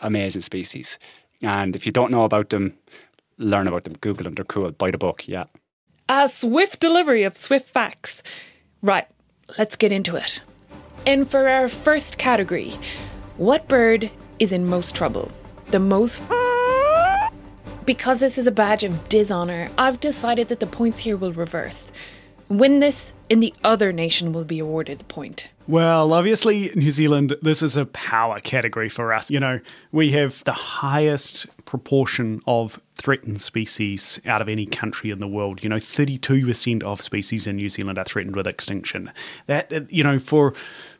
amazing 0.00 0.42
species. 0.42 0.96
And 1.42 1.74
if 1.74 1.86
you 1.86 1.92
don't 1.92 2.12
know 2.12 2.24
about 2.24 2.50
them, 2.50 2.74
learn 3.36 3.66
about 3.66 3.82
them. 3.82 3.94
Google 4.00 4.24
them. 4.24 4.34
They're 4.34 4.44
cool. 4.44 4.70
Buy 4.70 4.92
the 4.92 4.98
book. 4.98 5.26
Yeah. 5.26 5.44
A 6.08 6.28
swift 6.28 6.78
delivery 6.78 7.24
of 7.24 7.36
swift 7.36 7.68
facts. 7.68 8.22
Right, 8.86 9.08
let's 9.58 9.74
get 9.74 9.90
into 9.90 10.14
it. 10.14 10.40
And 11.04 11.28
for 11.28 11.48
our 11.48 11.68
first 11.68 12.18
category, 12.18 12.78
what 13.36 13.66
bird 13.66 14.12
is 14.38 14.52
in 14.52 14.64
most 14.64 14.94
trouble? 14.94 15.32
The 15.70 15.80
most. 15.80 16.22
Because 17.84 18.20
this 18.20 18.38
is 18.38 18.46
a 18.46 18.52
badge 18.52 18.84
of 18.84 19.08
dishonour, 19.08 19.70
I've 19.76 19.98
decided 19.98 20.46
that 20.50 20.60
the 20.60 20.68
points 20.68 21.00
here 21.00 21.16
will 21.16 21.32
reverse. 21.32 21.90
Win 22.48 22.78
this, 22.78 23.12
and 23.28 23.42
the 23.42 23.52
other 23.64 23.92
nation 23.92 24.32
will 24.32 24.44
be 24.44 24.58
awarded 24.58 24.98
the 25.00 25.04
point. 25.04 25.48
Well, 25.68 26.12
obviously, 26.12 26.70
New 26.76 26.92
Zealand, 26.92 27.34
this 27.42 27.60
is 27.60 27.76
a 27.76 27.86
power 27.86 28.38
category 28.38 28.88
for 28.88 29.12
us. 29.12 29.32
You 29.32 29.40
know, 29.40 29.58
we 29.90 30.12
have 30.12 30.44
the 30.44 30.52
highest 30.52 31.46
proportion 31.64 32.40
of 32.46 32.80
threatened 32.94 33.40
species 33.40 34.20
out 34.26 34.40
of 34.40 34.48
any 34.48 34.64
country 34.64 35.10
in 35.10 35.18
the 35.18 35.26
world. 35.26 35.64
You 35.64 35.68
know, 35.68 35.76
32% 35.76 36.84
of 36.84 37.02
species 37.02 37.48
in 37.48 37.56
New 37.56 37.68
Zealand 37.68 37.98
are 37.98 38.04
threatened 38.04 38.36
with 38.36 38.46
extinction. 38.46 39.12
That, 39.46 39.90
you 39.90 40.04
know, 40.04 40.20
for 40.20 40.54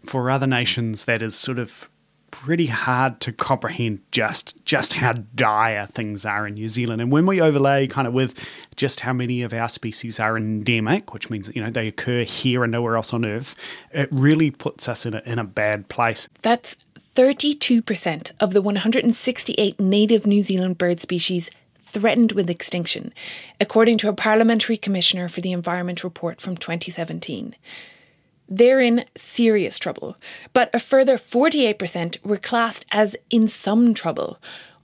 for 0.05 0.31
other 0.31 0.49
nations, 0.49 1.05
that 1.05 1.23
is 1.23 1.37
sort 1.37 1.61
of 1.61 1.89
pretty 2.45 2.67
hard 2.67 3.19
to 3.21 3.33
comprehend 3.33 4.01
just 4.13 4.63
just 4.65 4.93
how 4.95 5.13
dire 5.13 5.87
things 5.87 6.27
are 6.27 6.47
in 6.47 6.55
New 6.55 6.69
Zealand. 6.69 7.01
And 7.01 7.11
when 7.11 7.25
we 7.25 7.41
overlay 7.41 7.87
kind 7.87 8.07
of 8.07 8.13
with 8.13 8.39
just 8.77 9.01
how 9.01 9.13
many 9.13 9.41
of 9.43 9.55
our 9.55 9.69
species 9.69 10.21
are 10.21 10.37
endemic, 10.37 11.15
which 11.15 11.31
means 11.31 11.51
you 11.55 11.63
know 11.63 11.71
they 11.71 11.89
occur 11.89 12.25
here 12.25 12.63
and 12.63 12.71
nowhere 12.71 12.97
else 12.97 13.15
on 13.15 13.25
Earth, 13.25 13.57
it 13.91 14.09
really 14.13 14.51
puts 14.51 14.87
us 14.87 15.07
in 15.07 15.15
a, 15.15 15.23
in 15.25 15.39
a 15.39 15.45
bad 15.45 15.89
place. 15.89 16.29
That's 16.43 16.77
32% 17.15 18.33
of 18.39 18.53
the 18.53 18.61
168 18.61 19.81
native 19.81 20.27
New 20.27 20.43
Zealand 20.43 20.77
bird 20.77 21.01
species 21.01 21.51
threatened 21.79 22.33
with 22.33 22.51
extinction, 22.51 23.15
according 23.59 23.97
to 23.99 24.09
a 24.11 24.13
Parliamentary 24.13 24.77
Commissioner 24.77 25.29
for 25.29 25.41
the 25.41 25.53
Environment 25.53 26.05
report 26.05 26.43
from 26.43 26.59
2017. 26.59 27.57
They're 28.49 28.81
in 28.81 29.05
serious 29.17 29.79
trouble, 29.79 30.17
but 30.53 30.71
a 30.73 30.79
further 30.79 31.17
48% 31.17 32.25
were 32.25 32.37
classed 32.37 32.87
as 32.93 33.17
in 33.31 33.49
some 33.49 33.93
trouble. 33.95 34.39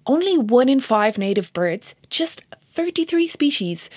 Only 0.07 0.37
one 0.37 0.69
in 0.69 0.81
five 0.81 1.16
native 1.16 1.52
birds, 1.52 1.95
just 2.11 2.42
33 2.61 3.26
species, 3.28 3.88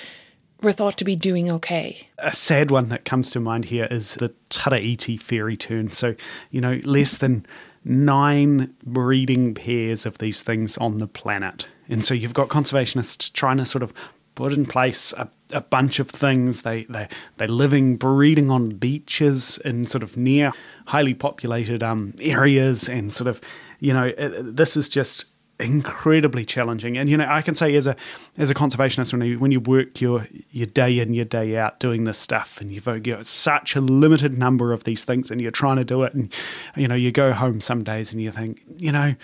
were 0.62 0.72
thought 0.72 0.98
to 0.98 1.06
be 1.06 1.16
doing 1.16 1.50
okay. 1.52 2.08
A 2.20 2.34
sad 2.34 2.72
one 2.72 2.90
that 2.90 3.06
comes 3.06 3.32
to 3.32 3.40
mind 3.40 3.66
here 3.66 3.88
is 3.90 4.16
the 4.16 4.34
Taraiti 4.50 5.20
fairy 5.20 5.58
tern. 5.58 5.92
So, 5.92 6.16
you 6.52 6.62
know, 6.62 6.80
less 6.84 7.18
than 7.18 7.46
nine 7.84 8.74
breeding 8.84 9.54
pairs 9.54 10.06
of 10.06 10.18
these 10.18 10.42
things 10.42 10.78
on 10.78 11.00
the 11.00 11.08
planet. 11.08 11.68
And 11.88 12.04
so 12.04 12.14
you've 12.14 12.34
got 12.34 12.50
conservationists 12.50 13.32
trying 13.32 13.58
to 13.58 13.66
sort 13.66 13.84
of 13.84 13.94
put 14.36 14.54
in 14.54 14.65
place 14.65 15.13
a, 15.13 15.30
a 15.51 15.62
bunch 15.62 16.00
of 16.00 16.10
things. 16.10 16.62
They 16.62 16.84
they 16.84 17.08
they're 17.38 17.48
living, 17.48 17.96
breeding 17.96 18.51
on 18.51 18.70
beaches 18.72 19.58
in 19.65 19.86
sort 19.86 20.04
of 20.04 20.15
near 20.18 20.51
highly 20.88 21.13
populated 21.13 21.82
um, 21.82 22.13
areas, 22.22 22.88
and 22.88 23.12
sort 23.12 23.27
of 23.27 23.42
you 23.80 23.94
know 23.94 24.12
this 24.18 24.77
is 24.77 24.88
just 24.88 25.25
incredibly 25.58 26.44
challenging. 26.44 26.98
And 26.98 27.10
you 27.10 27.18
know 27.18 27.25
I 27.27 27.42
can 27.42 27.56
say 27.56 27.75
as 27.75 27.88
a 27.88 27.96
as 28.38 28.51
a 28.51 28.54
conservationist 28.54 29.13
when 29.13 29.22
you 29.22 29.39
when 29.39 29.51
you 29.51 29.62
work 29.62 30.01
your 30.01 30.27
your 30.51 30.68
day 30.68 31.00
in 31.00 31.13
your 31.13 31.25
day 31.25 31.58
out 31.58 31.80
doing 31.80 32.04
this 32.04 32.18
stuff, 32.18 32.60
and 32.62 32.72
you've 32.72 32.86
got 33.04 33.25
such 33.25 33.75
a 33.75 33.82
limited 33.82 34.38
number 34.38 34.74
of 34.74 34.84
these 34.84 35.04
things, 35.04 35.32
and 35.32 35.42
you're 35.42 35.51
trying 35.51 35.77
to 35.77 35.86
do 35.86 36.04
it, 36.04 36.13
and 36.13 36.32
you 36.75 36.88
know 36.88 36.96
you 36.96 37.12
go 37.12 37.34
home 37.34 37.62
some 37.62 37.84
days 37.84 38.12
and 38.12 38.22
you 38.22 38.32
think 38.32 38.62
you 38.77 38.92
know 38.92 39.15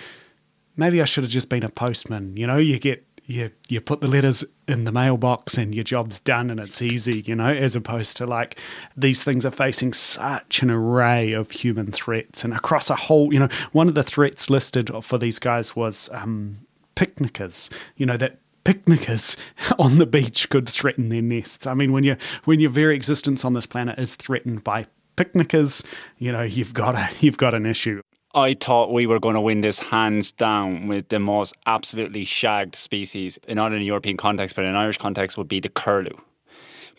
maybe 0.78 1.02
I 1.02 1.06
should 1.06 1.24
have 1.24 1.32
just 1.32 1.50
been 1.50 1.64
a 1.64 1.70
postman. 1.70 2.38
You 2.38 2.48
know, 2.48 2.58
you 2.58 2.80
get 2.80 3.06
you 3.32 3.52
you 3.70 3.82
put 3.82 4.02
the 4.02 4.08
letters 4.08 4.44
in 4.68 4.84
the 4.84 4.92
mailbox 4.92 5.58
and 5.58 5.74
your 5.74 5.84
job's 5.84 6.20
done 6.20 6.50
and 6.50 6.60
it's 6.60 6.82
easy, 6.82 7.22
you 7.26 7.36
know, 7.36 7.52
as 7.52 7.76
opposed 7.76 8.18
to 8.18 8.26
like 8.26 8.60
these 8.96 9.24
things 9.24 9.46
are 9.46 9.52
facing 9.52 9.94
such 9.94 10.62
an 10.62 10.70
array 10.70 11.32
of 11.32 11.52
human 11.52 11.92
threats 11.92 12.44
and 12.44 12.54
across 12.54 12.90
a 12.90 12.96
whole, 12.96 13.34
you 13.34 13.40
know, 13.40 13.50
one 13.72 13.88
of 13.88 13.96
the 13.96 14.04
threats 14.04 14.50
listed 14.50 14.92
for 15.04 15.18
these 15.18 15.40
guys 15.40 15.76
was 15.76 16.10
um, 16.14 16.58
picnickers, 16.96 17.70
you 17.96 18.06
know, 18.06 18.18
that 18.18 18.38
picnickers 18.64 19.36
on 19.80 19.98
the 19.98 20.06
beach 20.06 20.50
could 20.50 20.70
threaten 20.70 21.10
their 21.10 21.22
nests. 21.22 21.66
I 21.66 21.74
mean, 21.74 21.92
when 21.92 22.04
you 22.04 22.18
when 22.46 22.60
your 22.60 22.70
very 22.70 22.96
existence 22.96 23.44
on 23.44 23.54
this 23.54 23.66
planet 23.66 23.98
is 23.98 24.16
threatened 24.16 24.64
by 24.64 24.88
picnickers, 25.16 25.84
you 26.18 26.32
know, 26.32 26.44
you've 26.44 26.74
got 26.74 26.96
a 26.96 27.10
you've 27.20 27.38
got 27.38 27.54
an 27.54 27.66
issue. 27.66 28.02
I 28.34 28.54
thought 28.54 28.94
we 28.94 29.06
were 29.08 29.20
going 29.20 29.36
to 29.36 29.42
win 29.42 29.60
this 29.60 29.80
hands 29.80 30.32
down 30.32 30.88
with 30.88 31.10
the 31.10 31.20
most 31.20 31.54
absolutely 31.66 32.24
shagged 32.24 32.76
species, 32.76 33.38
not 33.50 33.74
in 33.74 33.82
a 33.82 33.86
European 33.86 34.16
context, 34.16 34.56
but 34.56 34.64
in 34.64 34.70
an 34.70 34.78
Irish 34.78 34.98
context, 34.98 35.38
would 35.38 35.50
be 35.50 35.60
the 35.60 35.68
curlew. 35.68 36.18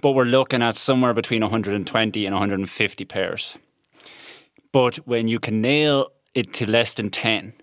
But 0.02 0.12
we're 0.12 0.24
looking 0.24 0.62
at 0.62 0.76
somewhere 0.76 1.14
between 1.14 1.40
120 1.40 2.26
and 2.26 2.34
150 2.34 3.04
pairs. 3.06 3.56
But 4.72 4.96
when 5.06 5.26
you 5.26 5.38
can 5.38 5.62
nail 5.62 6.08
it 6.34 6.52
to 6.54 6.70
less 6.70 6.92
than 6.92 7.08
10, 7.08 7.54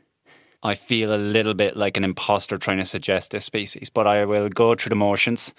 I 0.64 0.74
feel 0.74 1.14
a 1.14 1.18
little 1.18 1.54
bit 1.54 1.78
like 1.78 1.96
an 1.96 2.04
imposter 2.04 2.58
trying 2.58 2.80
to 2.80 2.86
suggest 2.86 3.32
this 3.32 3.46
species. 3.46 3.90
But 3.90 4.08
I 4.08 4.26
will 4.26 4.50
go 4.50 4.74
through 4.74 4.90
the 4.90 4.96
motions 4.96 5.54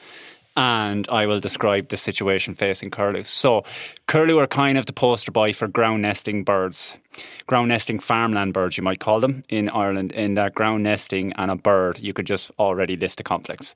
and 0.57 1.09
I 1.09 1.27
will 1.27 1.39
describe 1.39 1.89
the 1.89 1.97
situation 1.97 2.55
facing 2.55 2.91
curlew. 2.91 3.23
So, 3.23 3.63
curlew 4.09 4.39
are 4.39 4.49
kind 4.49 4.77
of 4.77 4.87
the 4.87 4.93
poster 4.93 5.31
boy 5.31 5.53
for 5.53 5.69
ground 5.69 6.03
nesting 6.03 6.43
birds, 6.43 6.97
ground 7.47 7.69
nesting 7.69 7.99
farmland 7.99 8.55
birds, 8.55 8.77
you 8.77 8.83
might 8.83 9.01
call 9.01 9.21
them 9.21 9.45
in 9.49 9.69
Ireland. 9.69 10.13
In 10.13 10.35
that 10.35 10.55
ground 10.55 10.85
nesting 10.85 11.33
and 11.35 11.51
a 11.51 11.57
bird, 11.57 11.99
you 11.99 12.13
could 12.13 12.27
just 12.27 12.51
already 12.59 12.97
list 12.97 13.19
the 13.19 13.25
conflicts. 13.25 13.75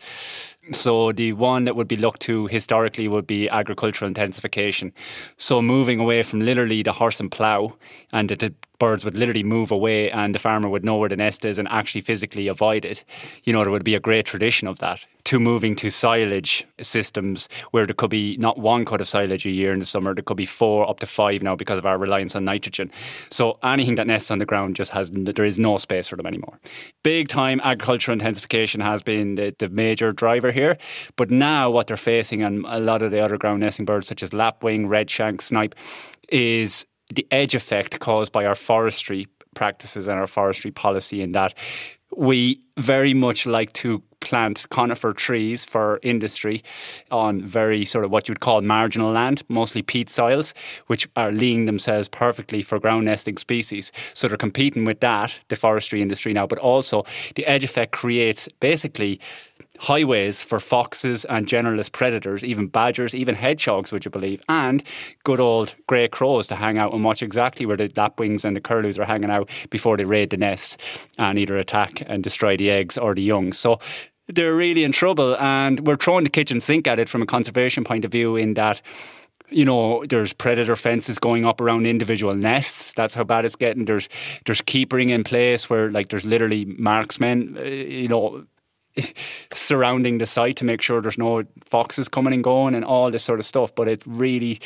So, 0.72 1.12
the 1.12 1.34
one 1.34 1.64
that 1.64 1.76
would 1.76 1.88
be 1.88 1.96
looked 1.96 2.22
to 2.22 2.46
historically 2.46 3.06
would 3.06 3.26
be 3.26 3.50
agricultural 3.50 4.08
intensification. 4.08 4.92
So, 5.36 5.60
moving 5.60 6.00
away 6.00 6.22
from 6.22 6.40
literally 6.40 6.82
the 6.82 6.92
horse 6.92 7.20
and 7.20 7.30
plough, 7.30 7.76
and 8.12 8.30
that 8.30 8.38
the 8.38 8.54
birds 8.78 9.04
would 9.04 9.16
literally 9.16 9.42
move 9.42 9.70
away, 9.70 10.10
and 10.10 10.34
the 10.34 10.38
farmer 10.38 10.68
would 10.68 10.84
know 10.84 10.96
where 10.96 11.08
the 11.08 11.16
nest 11.16 11.44
is 11.44 11.58
and 11.58 11.68
actually 11.68 12.00
physically 12.00 12.48
avoid 12.48 12.84
it. 12.84 13.04
You 13.44 13.52
know, 13.52 13.62
there 13.62 13.70
would 13.70 13.84
be 13.84 13.94
a 13.94 14.00
great 14.00 14.26
tradition 14.26 14.66
of 14.66 14.78
that. 14.78 15.00
To 15.24 15.40
moving 15.40 15.74
to 15.76 15.90
silage 15.90 16.66
systems 16.80 17.48
where 17.70 17.86
there 17.86 17.94
could 17.94 18.10
be 18.10 18.36
not 18.36 18.58
one 18.58 18.84
cut 18.84 19.00
of 19.00 19.08
silage 19.08 19.46
a 19.46 19.50
year 19.50 19.72
in 19.72 19.78
the 19.78 19.86
summer, 19.86 20.14
there 20.14 20.22
could 20.22 20.36
be 20.36 20.46
four 20.46 20.88
up 20.88 20.98
to 21.00 21.06
five 21.06 21.42
now 21.42 21.56
because 21.56 21.78
of 21.78 21.86
our 21.86 21.96
reliance 21.98 22.36
on 22.36 22.44
nitrogen. 22.44 22.90
So 23.30 23.58
anything 23.62 23.94
that 23.96 24.06
nests 24.06 24.30
on 24.30 24.38
the 24.38 24.46
ground 24.46 24.76
just 24.76 24.92
has 24.92 25.10
there 25.12 25.44
is 25.44 25.58
no 25.58 25.76
space 25.76 26.06
for 26.08 26.16
them 26.16 26.26
anymore. 26.26 26.58
Big 27.02 27.28
time 27.28 27.60
agricultural 27.62 28.14
intensification 28.14 28.80
has 28.80 29.02
been 29.02 29.34
the, 29.34 29.54
the 29.58 29.68
major 29.68 30.12
driver 30.12 30.52
here, 30.52 30.78
but 31.16 31.30
now 31.30 31.70
what 31.70 31.86
they're 31.86 31.96
facing 31.96 32.42
and 32.42 32.64
a 32.68 32.80
lot 32.80 33.02
of 33.02 33.10
the 33.10 33.20
other 33.20 33.38
ground 33.38 33.60
nesting 33.60 33.84
birds 33.84 34.06
such 34.06 34.22
as 34.22 34.32
lapwing, 34.32 34.88
redshank, 34.88 35.42
snipe 35.42 35.74
is 36.28 36.86
the 37.14 37.26
edge 37.30 37.54
effect 37.54 38.00
caused 38.00 38.32
by 38.32 38.44
our 38.44 38.54
forestry 38.54 39.26
practices 39.54 40.08
and 40.08 40.18
our 40.18 40.26
forestry 40.26 40.70
policy 40.70 41.22
in 41.22 41.32
that 41.32 41.54
we 42.16 42.60
very 42.76 43.14
much 43.14 43.46
like 43.46 43.72
to 43.74 44.02
plant 44.24 44.68
conifer 44.70 45.12
trees 45.12 45.64
for 45.64 46.00
industry 46.02 46.62
on 47.10 47.42
very 47.42 47.84
sort 47.84 48.04
of 48.04 48.10
what 48.10 48.28
you'd 48.28 48.40
call 48.40 48.62
marginal 48.62 49.12
land, 49.12 49.42
mostly 49.48 49.82
peat 49.82 50.08
soils, 50.08 50.54
which 50.86 51.06
are 51.14 51.30
leaning 51.30 51.66
themselves 51.66 52.08
perfectly 52.08 52.62
for 52.62 52.80
ground 52.80 53.04
nesting 53.04 53.36
species. 53.36 53.92
So 54.14 54.26
they're 54.26 54.36
competing 54.36 54.84
with 54.84 55.00
that, 55.00 55.34
the 55.48 55.56
forestry 55.56 56.00
industry 56.00 56.32
now, 56.32 56.46
but 56.46 56.58
also 56.58 57.04
the 57.34 57.46
edge 57.46 57.64
effect 57.64 57.92
creates 57.92 58.48
basically 58.60 59.20
highways 59.80 60.42
for 60.42 60.60
foxes 60.60 61.24
and 61.24 61.46
generalist 61.46 61.92
predators, 61.92 62.44
even 62.44 62.66
badgers, 62.66 63.14
even 63.14 63.34
hedgehogs, 63.34 63.92
would 63.92 64.04
you 64.04 64.10
believe, 64.10 64.42
and 64.48 64.82
good 65.24 65.40
old 65.40 65.74
grey 65.86 66.08
crows 66.08 66.46
to 66.46 66.56
hang 66.56 66.78
out 66.78 66.92
and 66.92 67.04
watch 67.04 67.22
exactly 67.22 67.66
where 67.66 67.76
the 67.76 67.90
lapwings 67.96 68.44
and 68.44 68.56
the 68.56 68.60
curlews 68.60 68.98
are 68.98 69.04
hanging 69.04 69.30
out 69.30 69.48
before 69.70 69.96
they 69.96 70.04
raid 70.04 70.30
the 70.30 70.36
nest 70.36 70.80
and 71.18 71.38
either 71.38 71.56
attack 71.56 72.02
and 72.06 72.22
destroy 72.22 72.56
the 72.56 72.70
eggs 72.70 72.96
or 72.96 73.14
the 73.14 73.22
young. 73.22 73.52
So 73.52 73.78
they're 74.28 74.56
really 74.56 74.84
in 74.84 74.92
trouble, 74.92 75.36
and 75.36 75.86
we're 75.86 75.96
throwing 75.96 76.24
the 76.24 76.30
kitchen 76.30 76.60
sink 76.60 76.86
at 76.86 76.98
it 76.98 77.08
from 77.08 77.22
a 77.22 77.26
conservation 77.26 77.84
point 77.84 78.04
of 78.04 78.12
view 78.12 78.36
in 78.36 78.54
that 78.54 78.80
you 79.50 79.64
know, 79.64 80.04
there's 80.08 80.32
predator 80.32 80.74
fences 80.74 81.18
going 81.18 81.44
up 81.44 81.60
around 81.60 81.86
individual 81.86 82.34
nests. 82.34 82.94
That's 82.94 83.14
how 83.14 83.24
bad 83.24 83.44
it's 83.44 83.56
getting. 83.56 83.84
There's 83.84 84.08
there's 84.46 84.62
keepering 84.62 85.10
in 85.10 85.22
place 85.22 85.68
where 85.68 85.90
like 85.90 86.08
there's 86.08 86.24
literally 86.24 86.64
marksmen, 86.64 87.58
uh, 87.58 87.62
you 87.62 88.08
know, 88.08 88.46
surrounding 89.54 90.18
the 90.18 90.26
site 90.26 90.56
to 90.56 90.64
make 90.64 90.82
sure 90.82 91.00
there's 91.00 91.18
no 91.18 91.44
foxes 91.62 92.08
coming 92.08 92.32
and 92.32 92.44
going 92.44 92.74
and 92.74 92.84
all 92.84 93.10
this 93.10 93.24
sort 93.24 93.38
of 93.38 93.46
stuff. 93.46 93.74
But 93.74 93.88
it 93.88 94.02
really 94.06 94.60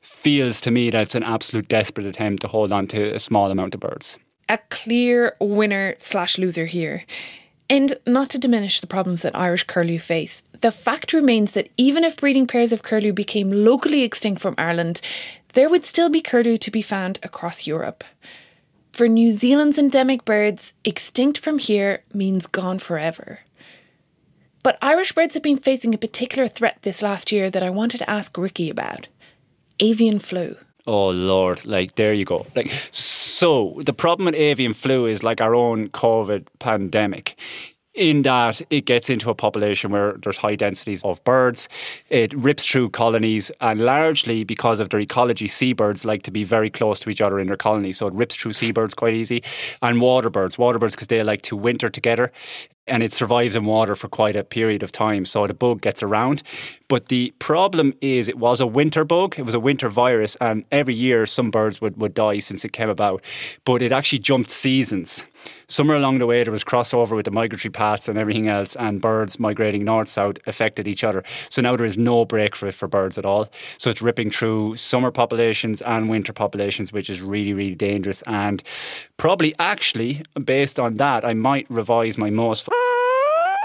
feels 0.00 0.60
to 0.62 0.70
me 0.70 0.90
that 0.90 1.02
it's 1.02 1.14
an 1.14 1.22
absolute 1.22 1.68
desperate 1.68 2.06
attempt 2.06 2.42
to 2.42 2.48
hold 2.48 2.72
on 2.72 2.86
to 2.88 3.14
a 3.14 3.18
small 3.18 3.50
amount 3.50 3.74
of 3.74 3.80
birds. 3.80 4.16
A 4.48 4.58
clear 4.70 5.36
winner 5.40 5.94
slash 5.98 6.38
loser 6.38 6.66
here. 6.66 7.04
And 7.70 7.96
not 8.06 8.28
to 8.30 8.38
diminish 8.38 8.80
the 8.80 8.86
problems 8.86 9.22
that 9.22 9.34
Irish 9.34 9.64
curlew 9.64 9.98
face, 9.98 10.42
the 10.60 10.70
fact 10.70 11.14
remains 11.14 11.52
that 11.52 11.70
even 11.78 12.04
if 12.04 12.18
breeding 12.18 12.46
pairs 12.46 12.72
of 12.72 12.82
curlew 12.82 13.12
became 13.12 13.50
locally 13.50 14.02
extinct 14.02 14.42
from 14.42 14.54
Ireland, 14.58 15.00
there 15.54 15.70
would 15.70 15.84
still 15.84 16.10
be 16.10 16.20
curlew 16.20 16.58
to 16.58 16.70
be 16.70 16.82
found 16.82 17.18
across 17.22 17.66
Europe. 17.66 18.04
For 18.92 19.08
New 19.08 19.32
Zealand's 19.32 19.78
endemic 19.78 20.24
birds, 20.24 20.74
extinct 20.84 21.38
from 21.38 21.58
here 21.58 22.04
means 22.12 22.46
gone 22.46 22.78
forever. 22.78 23.40
But 24.64 24.78
Irish 24.82 25.12
birds 25.12 25.34
have 25.34 25.42
been 25.44 25.58
facing 25.58 25.94
a 25.94 25.98
particular 25.98 26.48
threat 26.48 26.78
this 26.82 27.02
last 27.02 27.30
year 27.30 27.50
that 27.50 27.62
I 27.62 27.70
wanted 27.70 27.98
to 27.98 28.10
ask 28.10 28.36
Ricky 28.36 28.70
about 28.70 29.06
avian 29.78 30.18
flu. 30.18 30.56
Oh 30.86 31.10
Lord, 31.10 31.64
like 31.64 31.94
there 31.94 32.14
you 32.14 32.24
go. 32.24 32.46
Like 32.56 32.72
so 32.90 33.80
the 33.84 33.92
problem 33.92 34.24
with 34.24 34.34
avian 34.34 34.72
flu 34.72 35.06
is 35.06 35.22
like 35.22 35.40
our 35.40 35.54
own 35.54 35.88
COVID 35.90 36.46
pandemic. 36.58 37.36
in 37.94 38.22
that 38.22 38.60
it 38.70 38.84
gets 38.84 39.08
into 39.08 39.30
a 39.30 39.34
population 39.34 39.90
where 39.92 40.14
there's 40.22 40.38
high 40.38 40.56
densities 40.56 41.02
of 41.04 41.22
birds. 41.24 41.68
It 42.10 42.34
rips 42.34 42.66
through 42.66 42.90
colonies, 42.90 43.50
and 43.60 43.80
largely 43.80 44.44
because 44.44 44.80
of 44.80 44.90
their 44.90 45.00
ecology, 45.00 45.46
seabirds 45.48 46.04
like 46.04 46.22
to 46.24 46.30
be 46.30 46.44
very 46.44 46.70
close 46.70 46.98
to 47.00 47.10
each 47.10 47.20
other 47.20 47.38
in 47.38 47.46
their 47.46 47.56
colonies. 47.56 47.98
So 47.98 48.08
it 48.08 48.14
rips 48.14 48.34
through 48.34 48.54
seabirds 48.54 48.94
quite 48.94 49.14
easy, 49.14 49.42
and 49.80 49.98
waterbirds. 50.00 50.56
Waterbirds 50.56 50.92
because 50.92 51.06
they 51.06 51.22
like 51.22 51.42
to 51.42 51.56
winter 51.56 51.88
together 51.88 52.32
and 52.86 53.02
it 53.02 53.12
survives 53.12 53.56
in 53.56 53.64
water 53.64 53.96
for 53.96 54.08
quite 54.08 54.36
a 54.36 54.44
period 54.44 54.82
of 54.82 54.92
time. 54.92 55.24
So 55.24 55.46
the 55.46 55.54
bug 55.54 55.80
gets 55.80 56.02
around. 56.02 56.42
But 56.88 57.08
the 57.08 57.32
problem 57.38 57.94
is 58.00 58.28
it 58.28 58.38
was 58.38 58.60
a 58.60 58.66
winter 58.66 59.04
bug, 59.04 59.36
it 59.38 59.42
was 59.42 59.54
a 59.54 59.60
winter 59.60 59.88
virus, 59.88 60.36
and 60.40 60.64
every 60.70 60.94
year 60.94 61.26
some 61.26 61.50
birds 61.50 61.80
would, 61.80 61.98
would 61.98 62.14
die 62.14 62.40
since 62.40 62.64
it 62.64 62.72
came 62.72 62.90
about. 62.90 63.22
But 63.64 63.80
it 63.80 63.90
actually 63.90 64.18
jumped 64.18 64.50
seasons. 64.50 65.24
Somewhere 65.66 65.96
along 65.96 66.18
the 66.18 66.26
way, 66.26 66.44
there 66.44 66.52
was 66.52 66.64
crossover 66.64 67.16
with 67.16 67.24
the 67.24 67.30
migratory 67.30 67.72
paths 67.72 68.06
and 68.06 68.18
everything 68.18 68.48
else, 68.48 68.76
and 68.76 69.00
birds 69.00 69.38
migrating 69.40 69.84
north 69.84 70.08
south 70.08 70.36
affected 70.46 70.86
each 70.86 71.02
other. 71.02 71.24
So 71.48 71.62
now 71.62 71.74
there 71.76 71.86
is 71.86 71.96
no 71.96 72.24
break 72.24 72.54
for 72.54 72.66
it 72.66 72.74
for 72.74 72.86
birds 72.86 73.16
at 73.16 73.24
all. 73.24 73.48
So 73.78 73.90
it's 73.90 74.02
ripping 74.02 74.30
through 74.30 74.76
summer 74.76 75.10
populations 75.10 75.80
and 75.82 76.08
winter 76.10 76.32
populations, 76.32 76.92
which 76.92 77.08
is 77.08 77.22
really, 77.22 77.54
really 77.54 77.74
dangerous. 77.74 78.22
And 78.22 78.62
probably 79.16 79.54
actually, 79.58 80.22
based 80.42 80.78
on 80.78 80.96
that, 80.96 81.24
I 81.24 81.32
might 81.32 81.66
revise 81.70 82.18
my 82.18 82.30
most 82.30 82.62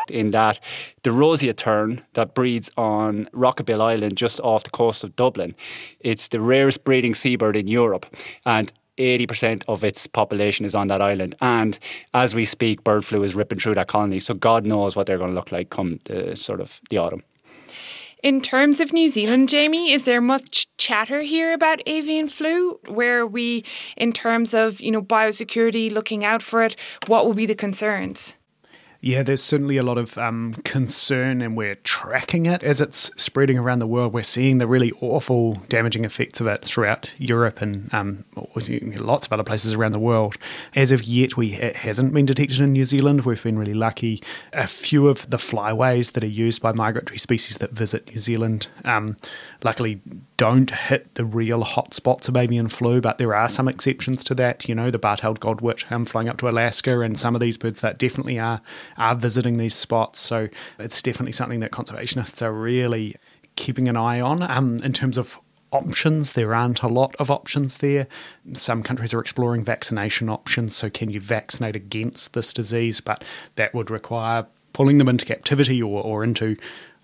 in 0.10 0.32
that 0.32 0.60
the 1.04 1.12
roseate 1.12 1.58
tern 1.58 2.04
that 2.14 2.34
breeds 2.34 2.72
on 2.78 3.26
Rockabill 3.34 3.82
Island 3.82 4.18
just 4.18 4.40
off 4.42 4.64
the 4.64 4.70
coast 4.70 5.04
of 5.04 5.16
Dublin, 5.16 5.56
it's 6.00 6.28
the 6.28 6.42
rarest 6.42 6.84
breeding 6.84 7.16
seabird 7.16 7.56
in 7.56 7.68
Europe. 7.68 8.06
And 8.46 8.72
80% 9.00 9.64
of 9.68 9.84
its 9.84 10.06
population 10.08 10.66
is 10.66 10.76
on 10.76 10.88
that 10.88 11.02
island. 11.02 11.36
And 11.42 11.80
as 12.14 12.36
we 12.36 12.46
speak, 12.46 12.84
bird 12.84 13.06
flu 13.06 13.24
is 13.24 13.34
ripping 13.34 13.60
through 13.60 13.76
that 13.76 13.88
colony. 13.88 14.20
So 14.20 14.34
God 14.34 14.66
knows 14.66 14.96
what 14.96 15.08
they're 15.08 15.18
going 15.18 15.32
to 15.32 15.36
look 15.36 15.52
like 15.52 15.70
come 15.70 16.00
the 16.06 16.36
sort 16.36 16.60
of 16.62 16.82
the 16.90 16.98
autumn. 16.98 17.24
In 18.22 18.42
terms 18.42 18.82
of 18.82 18.92
New 18.92 19.10
Zealand, 19.10 19.48
Jamie, 19.48 19.94
is 19.94 20.04
there 20.04 20.20
much 20.20 20.68
chatter 20.78 21.22
here 21.22 21.54
about 21.54 21.80
avian 21.88 22.28
flu? 22.28 22.78
Where 22.88 23.26
we, 23.26 23.64
in 23.96 24.12
terms 24.12 24.54
of 24.54 24.82
you 24.82 24.92
know 24.92 25.02
biosecurity, 25.02 25.90
looking 25.90 26.26
out 26.26 26.44
for 26.44 26.62
it, 26.64 26.76
what 27.08 27.26
will 27.26 27.34
be 27.34 27.46
the 27.46 27.56
concerns? 27.56 28.36
Yeah, 29.02 29.24
there's 29.24 29.42
certainly 29.42 29.78
a 29.78 29.84
lot 29.84 29.98
of 29.98 30.18
um, 30.18 30.56
concern, 30.66 31.42
and 31.42 31.56
we're 31.56 31.76
tracking 31.76 32.46
it 32.46 32.64
as 32.66 32.82
it's 32.82 33.12
spreading 33.16 33.58
around 33.58 33.80
the 33.80 33.88
world. 33.88 34.12
We're 34.14 34.24
seeing 34.24 34.58
the 34.58 34.68
really 34.68 34.92
awful, 35.00 35.62
damaging 35.70 36.04
effects 36.04 36.42
of 36.42 36.48
it 36.48 36.66
throughout 36.66 37.14
Europe 37.18 37.62
and 37.62 37.94
um, 37.94 38.26
lots 38.36 39.26
of 39.26 39.32
other 39.32 39.44
places 39.44 39.72
around 39.72 39.94
the 39.94 40.00
world. 40.00 40.36
As 40.76 40.92
of 40.92 41.04
yet, 41.04 41.38
we 41.38 41.54
it 41.54 41.78
hasn't 41.78 42.14
been 42.14 42.26
detected 42.26 42.60
in 42.60 42.74
New 42.74 42.84
Zealand. 42.84 43.22
We've 43.22 43.42
been 43.42 43.58
really 43.58 43.74
lucky. 43.74 44.22
A 44.52 44.68
few 44.68 45.08
of 45.08 45.30
the 45.30 45.38
flyways 45.38 46.12
that 46.12 46.24
are 46.24 46.28
used 46.28 46.62
by 46.62 46.74
migratory 46.74 47.20
species 47.20 47.58
that 47.60 47.72
visit 47.72 48.10
New 48.10 48.20
Zealand, 48.20 48.68
um, 48.84 49.16
luckily, 49.64 50.02
don't 50.36 50.72
hit 50.72 51.16
the 51.16 51.26
real 51.26 51.64
hotspots 51.64 52.28
of 52.28 52.36
avian 52.36 52.68
flu, 52.68 53.00
but 53.00 53.18
there 53.18 53.36
are 53.36 53.50
some 53.50 53.70
exceptions 53.70 54.26
to 54.26 54.36
that. 54.36 54.68
You 54.68 54.76
know, 54.76 54.92
the 54.92 55.00
bar-tailed 55.00 55.40
godwit 55.40 55.90
um, 55.90 56.04
flying 56.04 56.28
up 56.28 56.38
to 56.38 56.50
Alaska, 56.50 57.00
and 57.00 57.18
some 57.18 57.34
of 57.34 57.40
these 57.40 57.58
birds 57.58 57.80
that 57.80 57.98
definitely 57.98 58.40
are 58.40 58.62
are 59.00 59.16
visiting 59.16 59.58
these 59.58 59.74
spots. 59.74 60.20
So 60.20 60.50
it's 60.78 61.02
definitely 61.02 61.32
something 61.32 61.62
that 61.62 61.72
conservationists 61.72 62.42
are 62.42 62.54
really 62.54 63.16
keeping 63.56 63.88
an 63.88 63.98
eye 63.98 64.22
on. 64.22 64.44
Um, 64.44 64.78
in 64.84 64.94
terms 64.94 65.18
of 65.18 65.40
options. 65.72 66.34
There 66.34 66.54
aren't 66.56 66.82
a 66.82 66.88
lot 66.88 67.16
of 67.18 67.30
options 67.30 67.78
there. 67.78 68.08
Some 68.54 68.84
countries 68.84 69.14
are 69.14 69.20
exploring 69.20 69.64
vaccination 69.64 70.30
options. 70.30 70.76
So, 70.76 70.90
can 70.90 71.10
you 71.10 71.20
vaccinate 71.20 71.76
against 71.76 72.34
this 72.34 72.54
disease? 72.54 73.02
But 73.02 73.24
that 73.56 73.74
would 73.74 73.90
require 73.90 74.48
pulling 74.74 74.98
them 74.98 75.10
into 75.10 75.26
captivity 75.26 75.82
or, 75.82 76.02
or 76.02 76.24
into 76.24 76.56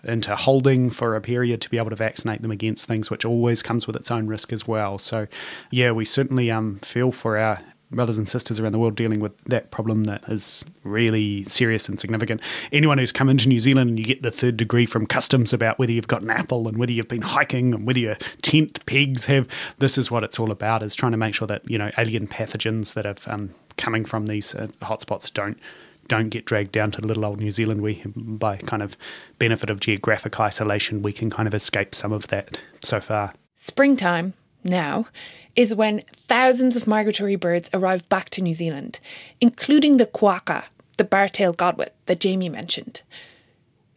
into 0.04 0.36
holding 0.36 0.92
for 0.92 1.16
a 1.16 1.22
period 1.22 1.60
to 1.60 1.70
be 1.70 1.78
able 1.78 1.90
to 1.90 1.96
vaccinate 1.96 2.44
them 2.44 2.52
against 2.52 2.88
things, 2.88 3.10
which 3.10 3.25
always 3.25 3.64
comes 3.64 3.88
with 3.88 3.96
its 3.96 4.12
own 4.12 4.28
risk 4.28 4.54
as 4.54 4.68
well. 4.68 5.00
So, 5.00 5.25
yeah, 5.72 5.92
we 5.92 6.06
certainly 6.06 6.52
um, 6.52 6.75
feel 6.78 7.12
for 7.12 7.38
our 7.38 7.62
brothers 7.96 8.18
and 8.18 8.28
sisters 8.28 8.60
around 8.60 8.72
the 8.72 8.80
world 8.80 8.96
dealing 8.96 9.20
with 9.20 9.38
that 9.46 9.72
problem 9.72 10.06
that 10.06 10.24
is 10.28 10.66
really 10.84 11.44
serious 11.46 11.88
and 11.90 12.00
significant. 12.00 12.42
Anyone 12.72 12.98
who's 12.98 13.12
come 13.12 13.30
into 13.30 13.48
New 13.48 13.60
Zealand 13.60 13.90
and 13.92 14.00
you 14.00 14.06
get 14.06 14.22
the 14.22 14.32
third 14.32 14.58
degree 14.58 14.86
from 14.86 15.06
customs 15.06 15.54
about 15.54 15.80
whether 15.80 15.92
you've 15.92 16.08
got 16.08 16.22
an 16.22 16.30
apple 16.30 16.68
and 16.68 16.78
whether 16.78 16.92
you've 16.92 17.08
been 17.08 17.22
hiking 17.22 17.74
and 17.74 17.86
whether 17.86 18.00
your 18.00 18.16
tent 18.42 18.86
pegs 18.86 19.25
have, 19.25 19.48
this 19.80 19.98
is 19.98 20.12
what 20.12 20.24
it's 20.24 20.40
all 20.40 20.52
about: 20.52 20.84
is 20.84 20.96
trying 20.96 21.12
to 21.12 21.18
make 21.18 21.34
sure 21.34 21.48
that 21.48 21.70
you 21.70 21.78
know 21.78 21.92
alien 21.98 22.28
pathogens 22.28 22.94
that 22.94 23.06
are 23.06 23.34
um, 23.34 23.54
coming 23.78 24.06
from 24.06 24.28
these 24.28 24.54
uh, 24.56 24.68
hotspots 24.82 25.34
don't 25.34 25.60
don't 26.08 26.30
get 26.30 26.46
dragged 26.46 26.72
down 26.72 26.92
to 26.92 27.02
little 27.02 27.25
old 27.25 27.40
New 27.40 27.52
Zealand. 27.52 27.82
We, 27.82 28.04
by 28.16 28.58
kind 28.58 28.84
of 28.84 28.96
benefit 29.40 29.70
of 29.70 29.80
geographic 29.80 30.40
isolation, 30.40 31.02
we 31.02 31.12
can 31.12 31.30
kind 31.30 31.48
of 31.48 31.53
escape 31.53 31.96
some 31.96 32.12
of 32.12 32.27
that 32.27 32.62
so 32.81 33.01
far. 33.01 33.34
Springtime 33.55 34.34
now 34.64 35.08
is 35.55 35.74
when 35.74 36.03
thousands 36.27 36.75
of 36.75 36.87
migratory 36.87 37.35
birds 37.35 37.70
arrive 37.74 38.07
back 38.09 38.29
to 38.31 38.41
New 38.41 38.53
Zealand, 38.53 39.00
including 39.39 39.98
the 39.98 40.05
kuaka, 40.05 40.65
the 40.98 41.03
bar-tailed 41.03 41.57
godwit 41.57 41.89
that 42.05 42.20
Jamie 42.20 42.50
mentioned. 42.50 43.01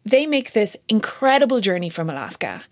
They 0.05 0.27
make 0.27 0.53
this 0.53 0.77
incredible 0.89 1.61
journey 1.61 1.91
from 1.91 2.09
Alaska. 2.09 2.63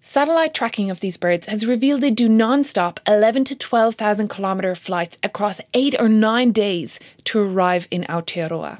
Satellite 0.00 0.54
tracking 0.54 0.88
of 0.88 1.00
these 1.00 1.16
birds 1.16 1.46
has 1.46 1.66
revealed 1.66 2.00
they 2.00 2.12
do 2.12 2.28
non-stop 2.28 3.00
11 3.08 3.44
to 3.46 3.56
12,000 3.56 4.28
kilometre 4.28 4.74
flights 4.76 5.18
across 5.22 5.60
8 5.74 5.96
or 5.98 6.08
9 6.08 6.52
days 6.52 7.00
to 7.24 7.40
arrive 7.40 7.88
in 7.90 8.04
Aotearoa. 8.04 8.78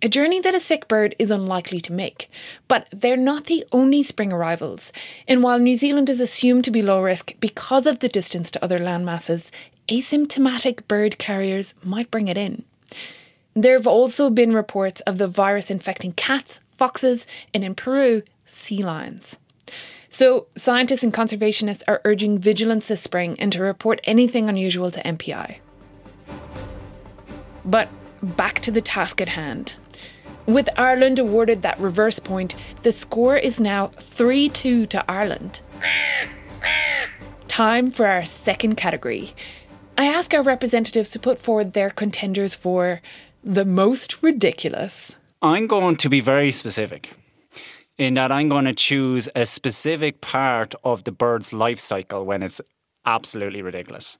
A 0.00 0.08
journey 0.08 0.38
that 0.40 0.54
a 0.54 0.60
sick 0.60 0.86
bird 0.86 1.16
is 1.18 1.32
unlikely 1.32 1.80
to 1.80 1.92
make. 1.92 2.30
But 2.68 2.86
they're 2.92 3.16
not 3.16 3.46
the 3.46 3.64
only 3.72 4.04
spring 4.04 4.32
arrivals. 4.32 4.92
And 5.26 5.42
while 5.42 5.58
New 5.58 5.74
Zealand 5.74 6.08
is 6.08 6.20
assumed 6.20 6.64
to 6.64 6.70
be 6.70 6.82
low 6.82 7.02
risk 7.02 7.32
because 7.40 7.84
of 7.84 7.98
the 7.98 8.08
distance 8.08 8.48
to 8.52 8.62
other 8.62 8.78
landmasses, 8.78 9.50
asymptomatic 9.88 10.86
bird 10.86 11.18
carriers 11.18 11.74
might 11.82 12.12
bring 12.12 12.28
it 12.28 12.38
in. 12.38 12.64
There 13.54 13.72
have 13.72 13.88
also 13.88 14.30
been 14.30 14.52
reports 14.54 15.00
of 15.00 15.18
the 15.18 15.26
virus 15.26 15.68
infecting 15.68 16.12
cats, 16.12 16.60
foxes, 16.76 17.26
and 17.52 17.64
in 17.64 17.74
Peru, 17.74 18.22
sea 18.46 18.84
lions. 18.84 19.36
So, 20.08 20.46
scientists 20.54 21.02
and 21.02 21.12
conservationists 21.12 21.82
are 21.88 22.00
urging 22.04 22.38
vigilance 22.38 22.86
this 22.86 23.02
spring 23.02 23.36
and 23.40 23.52
to 23.52 23.60
report 23.60 24.00
anything 24.04 24.48
unusual 24.48 24.92
to 24.92 25.02
MPI. 25.02 25.56
But 27.64 27.88
back 28.22 28.60
to 28.60 28.70
the 28.70 28.80
task 28.80 29.20
at 29.20 29.30
hand. 29.30 29.74
With 30.48 30.70
Ireland 30.78 31.18
awarded 31.18 31.60
that 31.60 31.78
reverse 31.78 32.18
point, 32.18 32.54
the 32.80 32.90
score 32.90 33.36
is 33.36 33.60
now 33.60 33.88
3 34.00 34.48
2 34.48 34.86
to 34.86 35.04
Ireland. 35.06 35.60
Time 37.48 37.90
for 37.90 38.06
our 38.06 38.24
second 38.24 38.76
category. 38.76 39.34
I 39.98 40.06
ask 40.06 40.32
our 40.32 40.42
representatives 40.42 41.10
to 41.10 41.18
put 41.18 41.38
forward 41.38 41.74
their 41.74 41.90
contenders 41.90 42.54
for 42.54 43.02
the 43.44 43.66
most 43.66 44.22
ridiculous. 44.22 45.16
I'm 45.42 45.66
going 45.66 45.96
to 45.96 46.08
be 46.08 46.20
very 46.20 46.50
specific 46.50 47.12
in 47.98 48.14
that 48.14 48.32
I'm 48.32 48.48
going 48.48 48.64
to 48.64 48.72
choose 48.72 49.28
a 49.36 49.44
specific 49.44 50.22
part 50.22 50.74
of 50.82 51.04
the 51.04 51.12
bird's 51.12 51.52
life 51.52 51.78
cycle 51.78 52.24
when 52.24 52.42
it's 52.42 52.62
absolutely 53.04 53.60
ridiculous. 53.60 54.16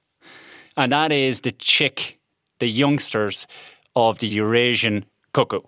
And 0.77 0.91
that 0.91 1.11
is 1.11 1.39
the 1.39 1.53
chick, 1.53 2.19
the 2.59 2.69
youngsters 2.69 3.47
of 3.95 4.19
the 4.19 4.27
Eurasian 4.27 5.05
cuckoo. 5.33 5.61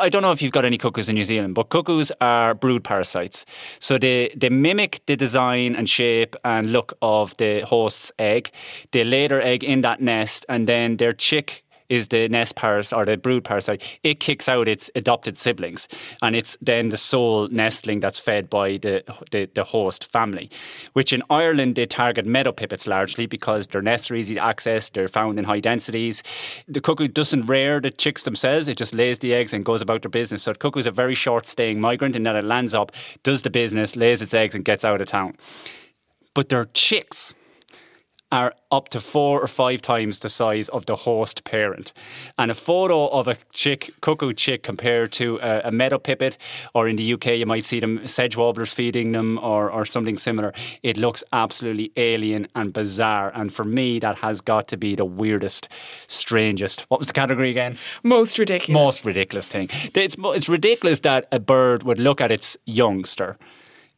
I 0.00 0.08
don't 0.08 0.22
know 0.22 0.32
if 0.32 0.40
you've 0.40 0.52
got 0.52 0.64
any 0.64 0.78
cuckoos 0.78 1.10
in 1.10 1.14
New 1.14 1.24
Zealand, 1.24 1.54
but 1.54 1.68
cuckoos 1.68 2.10
are 2.20 2.54
brood 2.54 2.84
parasites. 2.84 3.44
So 3.80 3.98
they, 3.98 4.32
they 4.34 4.48
mimic 4.48 5.02
the 5.06 5.14
design 5.14 5.76
and 5.76 5.88
shape 5.88 6.34
and 6.42 6.72
look 6.72 6.96
of 7.02 7.36
the 7.36 7.60
host's 7.60 8.10
egg. 8.18 8.50
They 8.92 9.04
lay 9.04 9.28
their 9.28 9.42
egg 9.42 9.62
in 9.62 9.82
that 9.82 10.00
nest, 10.00 10.46
and 10.48 10.66
then 10.66 10.96
their 10.96 11.12
chick 11.12 11.63
is 11.94 12.08
the 12.08 12.28
nest 12.28 12.56
parasite 12.56 12.98
or 12.98 13.04
the 13.04 13.16
brood 13.16 13.44
parasite. 13.44 13.80
It 14.02 14.18
kicks 14.18 14.48
out 14.48 14.66
its 14.68 14.90
adopted 14.94 15.38
siblings, 15.38 15.86
and 16.22 16.34
it's 16.34 16.56
then 16.60 16.88
the 16.88 16.96
sole 16.96 17.48
nestling 17.48 18.00
that's 18.00 18.18
fed 18.18 18.50
by 18.50 18.78
the, 18.78 19.04
the, 19.30 19.48
the 19.54 19.64
host 19.64 20.10
family. 20.10 20.50
Which 20.92 21.12
in 21.12 21.22
Ireland 21.30 21.76
they 21.76 21.86
target 21.86 22.26
meadow 22.26 22.52
pipits 22.52 22.86
largely 22.86 23.26
because 23.26 23.68
their 23.68 23.82
nests 23.82 24.10
are 24.10 24.16
easy 24.16 24.34
to 24.34 24.44
access. 24.44 24.90
They're 24.90 25.08
found 25.08 25.38
in 25.38 25.44
high 25.44 25.60
densities. 25.60 26.22
The 26.66 26.80
cuckoo 26.80 27.08
doesn't 27.08 27.46
rear 27.46 27.80
the 27.80 27.90
chicks 27.90 28.24
themselves; 28.24 28.68
it 28.68 28.76
just 28.76 28.94
lays 28.94 29.20
the 29.20 29.32
eggs 29.32 29.52
and 29.52 29.64
goes 29.64 29.82
about 29.82 30.02
their 30.02 30.10
business. 30.10 30.42
So 30.42 30.52
the 30.52 30.58
cuckoo 30.58 30.80
is 30.80 30.86
a 30.86 30.90
very 30.90 31.14
short-staying 31.14 31.80
migrant 31.80 32.16
in 32.16 32.24
that 32.24 32.36
it 32.36 32.44
lands 32.44 32.74
up, 32.74 32.90
does 33.22 33.42
the 33.42 33.50
business, 33.50 33.94
lays 33.96 34.20
its 34.20 34.34
eggs, 34.34 34.54
and 34.54 34.64
gets 34.64 34.84
out 34.84 35.00
of 35.00 35.08
town. 35.08 35.36
But 36.34 36.48
they're 36.48 36.66
chicks 36.74 37.34
are 38.34 38.52
up 38.72 38.88
to 38.88 38.98
four 38.98 39.40
or 39.40 39.46
five 39.46 39.80
times 39.80 40.18
the 40.18 40.28
size 40.28 40.68
of 40.70 40.86
the 40.86 40.96
host 40.96 41.44
parent. 41.44 41.92
And 42.36 42.50
a 42.50 42.54
photo 42.54 43.06
of 43.06 43.28
a 43.28 43.36
chick, 43.52 43.94
cuckoo 44.00 44.32
chick, 44.32 44.64
compared 44.64 45.12
to 45.12 45.38
a, 45.40 45.68
a 45.68 45.70
meadow 45.70 45.98
pipit, 45.98 46.36
or 46.74 46.88
in 46.88 46.96
the 46.96 47.12
UK, 47.12 47.26
you 47.26 47.46
might 47.46 47.64
see 47.64 47.78
them 47.78 48.04
sedge 48.08 48.36
warblers 48.36 48.74
feeding 48.74 49.12
them 49.12 49.38
or, 49.38 49.70
or 49.70 49.86
something 49.86 50.18
similar. 50.18 50.52
It 50.82 50.96
looks 50.96 51.22
absolutely 51.32 51.92
alien 51.96 52.48
and 52.56 52.72
bizarre. 52.72 53.30
And 53.32 53.54
for 53.54 53.64
me, 53.64 54.00
that 54.00 54.16
has 54.16 54.40
got 54.40 54.66
to 54.68 54.76
be 54.76 54.96
the 54.96 55.04
weirdest, 55.04 55.68
strangest. 56.08 56.80
What 56.88 56.98
was 56.98 57.06
the 57.06 57.12
category 57.12 57.50
again? 57.50 57.78
Most 58.02 58.36
ridiculous. 58.40 58.74
Most 58.74 59.04
ridiculous 59.04 59.48
thing. 59.48 59.68
It's, 59.94 60.16
it's 60.18 60.48
ridiculous 60.48 60.98
that 61.00 61.28
a 61.30 61.38
bird 61.38 61.84
would 61.84 62.00
look 62.00 62.20
at 62.20 62.32
its 62.32 62.56
youngster, 62.66 63.38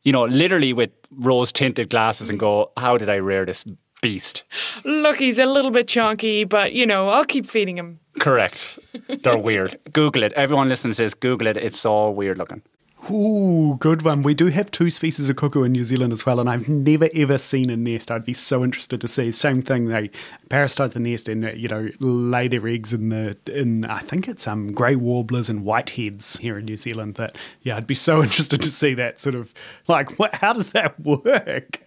you 0.03 0.13
know, 0.13 0.25
literally 0.27 0.75
with 0.75 0.91
rose 1.11 1.53
tinted 1.53 1.89
glasses 1.89 2.29
and 2.29 2.39
go, 2.39 2.73
How 2.77 2.99
did 2.99 3.09
I 3.09 3.15
rear 3.15 3.47
this 3.47 3.65
beast? 4.01 4.45
Look, 4.85 5.19
he's 5.19 5.39
a 5.39 5.47
little 5.47 5.71
bit 5.71 5.89
chunky, 5.89 6.45
but 6.45 6.73
you 6.73 6.87
know, 6.87 7.09
I'll 7.09 7.25
keep 7.25 7.47
feeding 7.47 7.77
him. 7.79 8.01
Correct. 8.21 8.79
They're 9.23 9.37
weird. 9.37 9.79
Google 9.93 10.23
it. 10.23 10.33
Everyone 10.33 10.69
listening 10.69 10.95
to 10.95 11.03
this, 11.03 11.15
Google 11.15 11.49
it. 11.49 11.57
It's 11.57 11.79
so 11.79 12.11
weird 12.11 12.39
looking. 12.39 12.63
Ooh, 13.11 13.77
good 13.79 14.03
one. 14.03 14.23
We 14.23 14.35
do 14.35 14.47
have 14.47 14.71
two 14.71 14.91
species 14.91 15.29
of 15.29 15.37
cuckoo 15.37 15.63
in 15.63 15.73
New 15.73 15.85
Zealand 15.85 16.13
as 16.13 16.27
well, 16.27 16.41
and 16.41 16.49
I've 16.49 16.69
never 16.69 17.09
ever 17.15 17.39
seen 17.39 17.71
a 17.71 17.77
nest. 17.77 18.11
I'd 18.11 18.25
be 18.25 18.35
so 18.35 18.65
interested 18.65 19.01
to 19.01 19.09
see. 19.09 19.31
Same 19.33 19.63
thing, 19.63 19.87
they 19.87 20.11
parasitize 20.51 20.93
the 20.93 21.01
nest 21.01 21.29
and 21.29 21.45
you 21.57 21.69
know 21.69 21.89
lay 22.01 22.49
their 22.49 22.67
eggs 22.67 22.93
in 22.93 23.11
the 23.11 23.37
in. 23.47 23.85
I 23.85 24.01
think 24.01 24.29
it's 24.29 24.49
um 24.49 24.69
grey 24.69 24.97
warblers 24.97 25.49
and 25.49 25.65
whiteheads 25.65 26.39
here 26.39 26.59
in 26.59 26.65
New 26.65 26.77
Zealand. 26.77 27.15
That 27.15 27.37
yeah, 27.63 27.77
I'd 27.77 27.87
be 27.87 27.95
so 27.95 28.23
interested 28.23 28.61
to 28.63 28.71
see 28.71 28.95
that 28.95 29.21
sort 29.21 29.35
of 29.35 29.55
like 29.87 30.19
what, 30.19 30.35
how 30.35 30.53
does 30.53 30.71
that 30.71 30.99
work? 31.05 31.81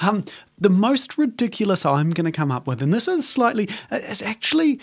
Um, 0.00 0.24
the 0.58 0.70
most 0.70 1.16
ridiculous 1.16 1.86
I'm 1.86 2.10
going 2.10 2.26
to 2.26 2.32
come 2.32 2.50
up 2.50 2.66
with, 2.66 2.82
and 2.82 2.92
this 2.92 3.08
is 3.08 3.28
slightly, 3.28 3.68
it's 3.90 4.22
actually 4.22 4.80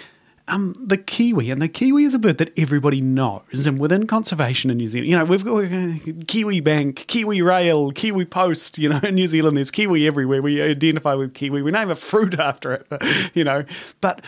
um, 0.48 0.74
the 0.80 0.98
kiwi, 0.98 1.52
and 1.52 1.62
the 1.62 1.68
kiwi 1.68 2.06
is 2.06 2.14
a 2.14 2.20
bird 2.20 2.38
that 2.38 2.58
everybody 2.58 3.02
knows. 3.02 3.68
And 3.68 3.80
within 3.80 4.08
conservation 4.08 4.70
in 4.70 4.78
New 4.78 4.88
Zealand, 4.88 5.10
you 5.10 5.18
know, 5.18 5.26
we've 5.26 5.44
got 5.44 5.66
uh, 5.66 5.94
Kiwi 6.28 6.62
Bank, 6.62 7.06
Kiwi 7.08 7.42
Rail, 7.42 7.92
Kiwi 7.92 8.26
Post. 8.26 8.78
You 8.78 8.90
know, 8.90 9.00
in 9.04 9.16
New 9.16 9.28
Zealand, 9.28 9.58
there's 9.58 9.72
kiwi 9.72 10.08
everywhere. 10.08 10.42
We 10.42 10.62
identify 10.62 11.16
with 11.16 11.34
kiwi. 11.34 11.62
We 11.62 11.72
name 11.72 11.90
a 11.90 11.96
fruit 11.96 12.40
after 12.40 12.74
it. 12.74 12.88
But, 12.90 13.04
you 13.34 13.44
know, 13.44 13.66
but 14.02 14.22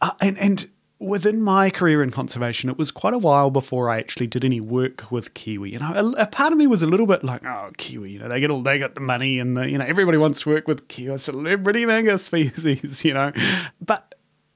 uh, 0.00 0.12
and 0.20 0.38
and 0.38 0.68
within 1.00 1.40
my 1.40 1.70
career 1.70 2.02
in 2.02 2.10
conservation, 2.10 2.68
it 2.68 2.76
was 2.76 2.90
quite 2.90 3.14
a 3.14 3.18
while 3.18 3.50
before 3.50 3.88
I 3.88 3.98
actually 3.98 4.26
did 4.26 4.44
any 4.44 4.60
work 4.60 5.10
with 5.10 5.34
kiwi. 5.34 5.72
You 5.72 5.78
know, 5.78 5.92
a, 5.94 6.22
a, 6.22 6.26
part 6.26 6.52
of 6.52 6.58
me 6.58 6.66
was 6.66 6.82
a 6.82 6.86
little 6.86 7.06
bit 7.06 7.22
like, 7.22 7.44
oh, 7.44 7.70
kiwi, 7.76 8.10
you 8.10 8.18
know, 8.18 8.28
they 8.28 8.40
get 8.40 8.50
all, 8.50 8.62
they 8.62 8.78
got 8.78 8.94
the 8.94 9.00
money, 9.00 9.38
and 9.38 9.56
the, 9.56 9.70
you 9.70 9.78
know, 9.78 9.84
everybody 9.84 10.18
wants 10.18 10.42
to 10.42 10.50
work 10.50 10.66
with 10.66 10.88
kiwi, 10.88 11.18
celebrity 11.18 11.86
mega 11.86 12.18
species, 12.18 13.04
you 13.04 13.14
know, 13.14 13.32
but 13.80 14.07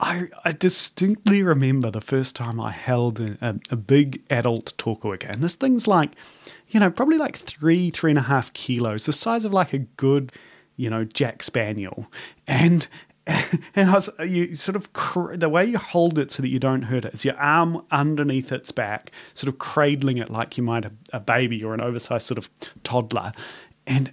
I, 0.02 0.24
I 0.44 0.50
distinctly 0.50 1.44
remember 1.44 1.88
the 1.88 2.00
first 2.00 2.34
time 2.34 2.60
I 2.60 2.72
held 2.72 3.20
a, 3.20 3.38
a, 3.40 3.54
a 3.70 3.76
big 3.76 4.20
adult 4.30 4.76
tokoeka. 4.76 5.30
And 5.30 5.42
this 5.42 5.54
thing's 5.54 5.86
like, 5.86 6.10
you 6.68 6.80
know, 6.80 6.90
probably 6.90 7.18
like 7.18 7.36
three, 7.36 7.90
three 7.90 8.10
and 8.10 8.18
a 8.18 8.22
half 8.22 8.52
kilos, 8.52 9.06
the 9.06 9.12
size 9.12 9.44
of 9.44 9.52
like 9.52 9.72
a 9.72 9.78
good, 9.78 10.32
you 10.76 10.90
know, 10.90 11.04
Jack 11.04 11.44
Spaniel. 11.44 12.10
And 12.48 12.88
and 13.76 13.88
I 13.88 13.94
was 13.94 14.10
you 14.26 14.56
sort 14.56 14.74
of 14.74 14.92
cr- 14.92 15.36
the 15.36 15.48
way 15.48 15.64
you 15.64 15.78
hold 15.78 16.18
it 16.18 16.32
so 16.32 16.42
that 16.42 16.48
you 16.48 16.58
don't 16.58 16.82
hurt 16.82 17.04
it 17.04 17.14
is 17.14 17.24
your 17.24 17.36
arm 17.36 17.84
underneath 17.92 18.50
its 18.50 18.72
back, 18.72 19.12
sort 19.32 19.48
of 19.52 19.60
cradling 19.60 20.18
it 20.18 20.28
like 20.28 20.58
you 20.58 20.64
might 20.64 20.84
a, 20.84 20.90
a 21.12 21.20
baby 21.20 21.62
or 21.62 21.72
an 21.72 21.80
oversized 21.80 22.26
sort 22.26 22.38
of 22.38 22.50
toddler, 22.82 23.30
and 23.86 24.12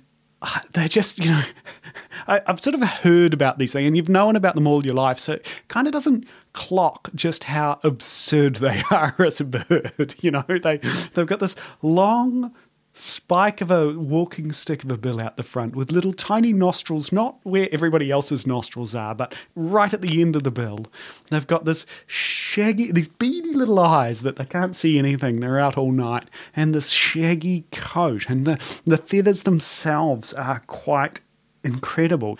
they're 0.73 0.87
just, 0.87 1.19
you 1.19 1.31
know, 1.31 1.43
I, 2.27 2.41
have 2.47 2.59
sort 2.59 2.75
of 2.75 2.81
heard 2.81 3.33
about 3.33 3.57
these 3.57 3.73
things 3.73 3.87
and 3.87 3.95
you've 3.95 4.09
known 4.09 4.35
about 4.35 4.55
them 4.55 4.67
all 4.67 4.85
your 4.85 4.95
life. 4.95 5.19
So 5.19 5.33
it 5.33 5.61
kind 5.67 5.87
of 5.87 5.93
doesn't 5.93 6.25
clock 6.53 7.09
just 7.15 7.45
how 7.45 7.79
absurd 7.83 8.55
they 8.57 8.81
are 8.91 9.15
as 9.19 9.39
a 9.39 9.45
bird. 9.45 10.15
You 10.21 10.31
know, 10.31 10.45
they, 10.47 10.77
they've 11.13 11.27
got 11.27 11.39
this 11.39 11.55
long, 11.81 12.53
spike 12.99 13.61
of 13.61 13.71
a 13.71 13.97
walking 13.97 14.51
stick 14.51 14.83
of 14.83 14.91
a 14.91 14.97
bill 14.97 15.21
out 15.21 15.37
the 15.37 15.43
front 15.43 15.73
with 15.75 15.91
little 15.91 16.11
tiny 16.11 16.51
nostrils, 16.51 17.11
not 17.11 17.37
where 17.43 17.69
everybody 17.71 18.11
else's 18.11 18.45
nostrils 18.45 18.93
are, 18.93 19.15
but 19.15 19.33
right 19.55 19.93
at 19.93 20.01
the 20.01 20.21
end 20.21 20.35
of 20.35 20.43
the 20.43 20.51
bill. 20.51 20.85
They've 21.31 21.47
got 21.47 21.63
this 21.63 21.85
shaggy, 22.05 22.91
these 22.91 23.07
beady 23.07 23.53
little 23.53 23.79
eyes 23.79 24.21
that 24.21 24.35
they 24.35 24.45
can't 24.45 24.75
see 24.75 24.99
anything, 24.99 25.37
they're 25.37 25.59
out 25.59 25.77
all 25.77 25.91
night, 25.91 26.29
and 26.55 26.75
this 26.75 26.89
shaggy 26.89 27.65
coat, 27.71 28.29
and 28.29 28.45
the, 28.45 28.81
the 28.85 28.97
feathers 28.97 29.43
themselves 29.43 30.33
are 30.33 30.61
quite 30.67 31.21
incredible. 31.63 32.37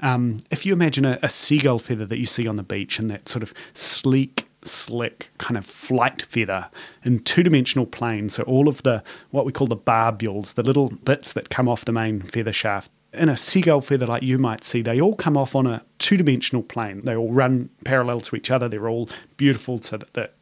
Um, 0.00 0.38
if 0.50 0.66
you 0.66 0.72
imagine 0.72 1.04
a, 1.04 1.18
a 1.22 1.28
seagull 1.28 1.78
feather 1.78 2.06
that 2.06 2.18
you 2.18 2.26
see 2.26 2.48
on 2.48 2.56
the 2.56 2.62
beach 2.62 2.98
and 2.98 3.08
that 3.10 3.28
sort 3.28 3.42
of 3.42 3.54
sleek, 3.74 4.48
slick 4.62 5.30
kind 5.38 5.56
of 5.56 5.64
flight 5.64 6.22
feather 6.22 6.70
in 7.02 7.20
two 7.20 7.42
dimensional 7.42 7.86
plane. 7.86 8.28
So 8.28 8.42
all 8.44 8.68
of 8.68 8.82
the 8.82 9.02
what 9.30 9.44
we 9.44 9.52
call 9.52 9.66
the 9.66 9.76
barbules, 9.76 10.54
the 10.54 10.62
little 10.62 10.90
bits 10.90 11.32
that 11.32 11.50
come 11.50 11.68
off 11.68 11.84
the 11.84 11.92
main 11.92 12.20
feather 12.22 12.52
shaft. 12.52 12.90
In 13.12 13.28
a 13.28 13.36
seagull 13.36 13.80
feather 13.80 14.06
like 14.06 14.22
you 14.22 14.38
might 14.38 14.62
see, 14.62 14.82
they 14.82 15.00
all 15.00 15.16
come 15.16 15.36
off 15.36 15.56
on 15.56 15.66
a 15.66 15.84
two 15.98 16.16
dimensional 16.16 16.62
plane. 16.62 17.00
They 17.04 17.16
all 17.16 17.32
run 17.32 17.70
parallel 17.84 18.20
to 18.20 18.36
each 18.36 18.50
other. 18.50 18.68
They're 18.68 18.88
all 18.88 19.08
beautiful 19.36 19.82
so 19.82 19.98
that 19.98 20.34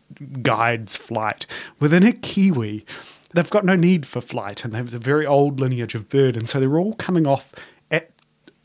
guides 0.43 0.97
flight. 0.97 1.47
Within 1.81 2.03
a 2.03 2.13
kiwi, 2.13 2.85
they've 3.35 3.51
got 3.51 3.65
no 3.65 3.77
need 3.77 4.07
for 4.07 4.21
flight 4.21 4.65
and 4.65 4.75
there's 4.75 4.95
a 4.95 4.99
very 4.99 5.27
old 5.27 5.61
lineage 5.61 5.95
of 5.95 6.09
bird. 6.09 6.37
And 6.37 6.49
so 6.49 6.61
they're 6.61 6.79
all 6.79 6.95
coming 6.95 7.27
off 7.27 7.55
at 7.91 8.11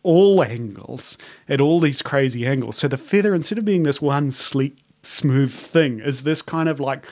all 0.04 0.44
angles, 0.44 1.18
at 1.48 1.62
all 1.62 1.80
these 1.80 2.02
crazy 2.02 2.46
angles. 2.46 2.78
So 2.78 2.88
the 2.88 2.98
feather, 2.98 3.34
instead 3.34 3.58
of 3.58 3.66
being 3.66 3.84
this 3.84 4.02
one 4.02 4.32
sleek 4.32 4.78
smooth 5.04 5.54
thing 5.54 6.00
is 6.00 6.24
this 6.24 6.42
kind 6.42 6.68
of 6.68 6.80
like 6.80 7.06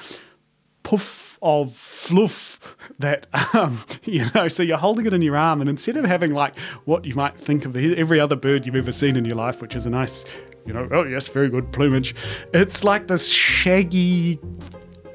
puff 0.84 1.38
of 1.42 1.74
fluff 1.76 2.78
that 3.00 3.28
um, 3.56 3.80
you 4.04 4.26
know 4.34 4.48
so 4.48 4.64
you're 4.64 4.78
holding 4.78 5.06
it 5.06 5.14
in 5.14 5.22
your 5.22 5.36
arm 5.36 5.60
and 5.60 5.70
instead 5.70 5.98
of 5.98 6.06
having 6.06 6.34
like 6.34 6.58
what 6.86 7.06
you 7.06 7.16
might 7.16 7.38
think 7.38 7.66
of 7.66 7.76
every 7.76 8.20
other 8.20 8.36
bird 8.36 8.66
you've 8.66 8.76
ever 8.76 8.92
seen 8.92 9.16
in 9.16 9.26
your 9.26 9.36
life 9.36 9.62
which 9.62 9.76
is 9.76 9.86
a 9.86 9.90
nice 9.90 10.24
you 10.66 10.74
know 10.74 10.88
oh 10.92 11.04
yes 11.04 11.28
very 11.28 11.50
good 11.50 11.72
plumage 11.72 12.16
it's 12.54 12.84
like 12.84 13.08
this 13.08 13.28
shaggy 13.28 14.40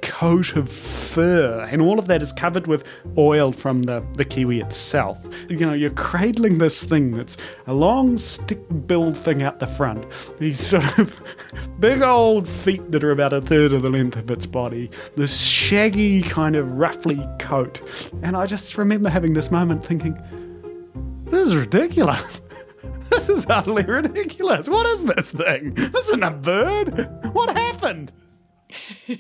coat 0.07 0.55
of 0.55 0.71
fur, 0.71 1.67
and 1.71 1.83
all 1.83 1.99
of 1.99 2.07
that 2.07 2.23
is 2.23 2.33
covered 2.33 2.69
with 2.69 2.87
oil 3.19 3.51
from 3.51 3.83
the, 3.83 4.01
the 4.15 4.25
kiwi 4.25 4.61
itself. 4.61 5.27
You 5.49 5.57
know, 5.57 5.73
you're 5.73 5.91
cradling 5.91 6.59
this 6.59 6.85
thing 6.85 7.11
that's 7.11 7.37
a 7.67 7.75
long 7.75 8.17
stick 8.17 8.61
billed 8.87 9.19
thing 9.19 9.43
out 9.43 9.59
the 9.59 9.67
front, 9.67 10.07
these 10.39 10.61
sort 10.71 10.99
of 10.99 11.21
big 11.81 12.03
old 12.03 12.49
feet 12.49 12.93
that 12.93 13.03
are 13.03 13.11
about 13.11 13.33
a 13.33 13.41
third 13.41 13.73
of 13.73 13.83
the 13.83 13.91
length 13.91 14.17
of 14.17 14.31
its 14.31 14.47
body, 14.47 14.91
this 15.17 15.41
shaggy 15.41 16.23
kind 16.23 16.55
of 16.55 16.79
ruffly 16.79 17.21
coat. 17.41 17.83
And 18.23 18.37
I 18.37 18.47
just 18.47 18.79
remember 18.79 19.11
having 19.11 19.35
this 19.35 19.51
moment 19.51 19.85
thinking, 19.85 20.17
this 21.25 21.47
is 21.47 21.57
ridiculous. 21.57 22.41
This 23.09 23.29
is 23.29 23.47
utterly 23.49 23.85
ridiculous. 23.85 24.69
What 24.69 24.87
is 24.89 25.05
this 25.05 25.31
thing? 25.31 25.75
This 25.75 26.09
isn't 26.09 26.23
a 26.25 26.33
bird. 26.33 27.09
What 27.33 27.57
happened? 27.57 28.13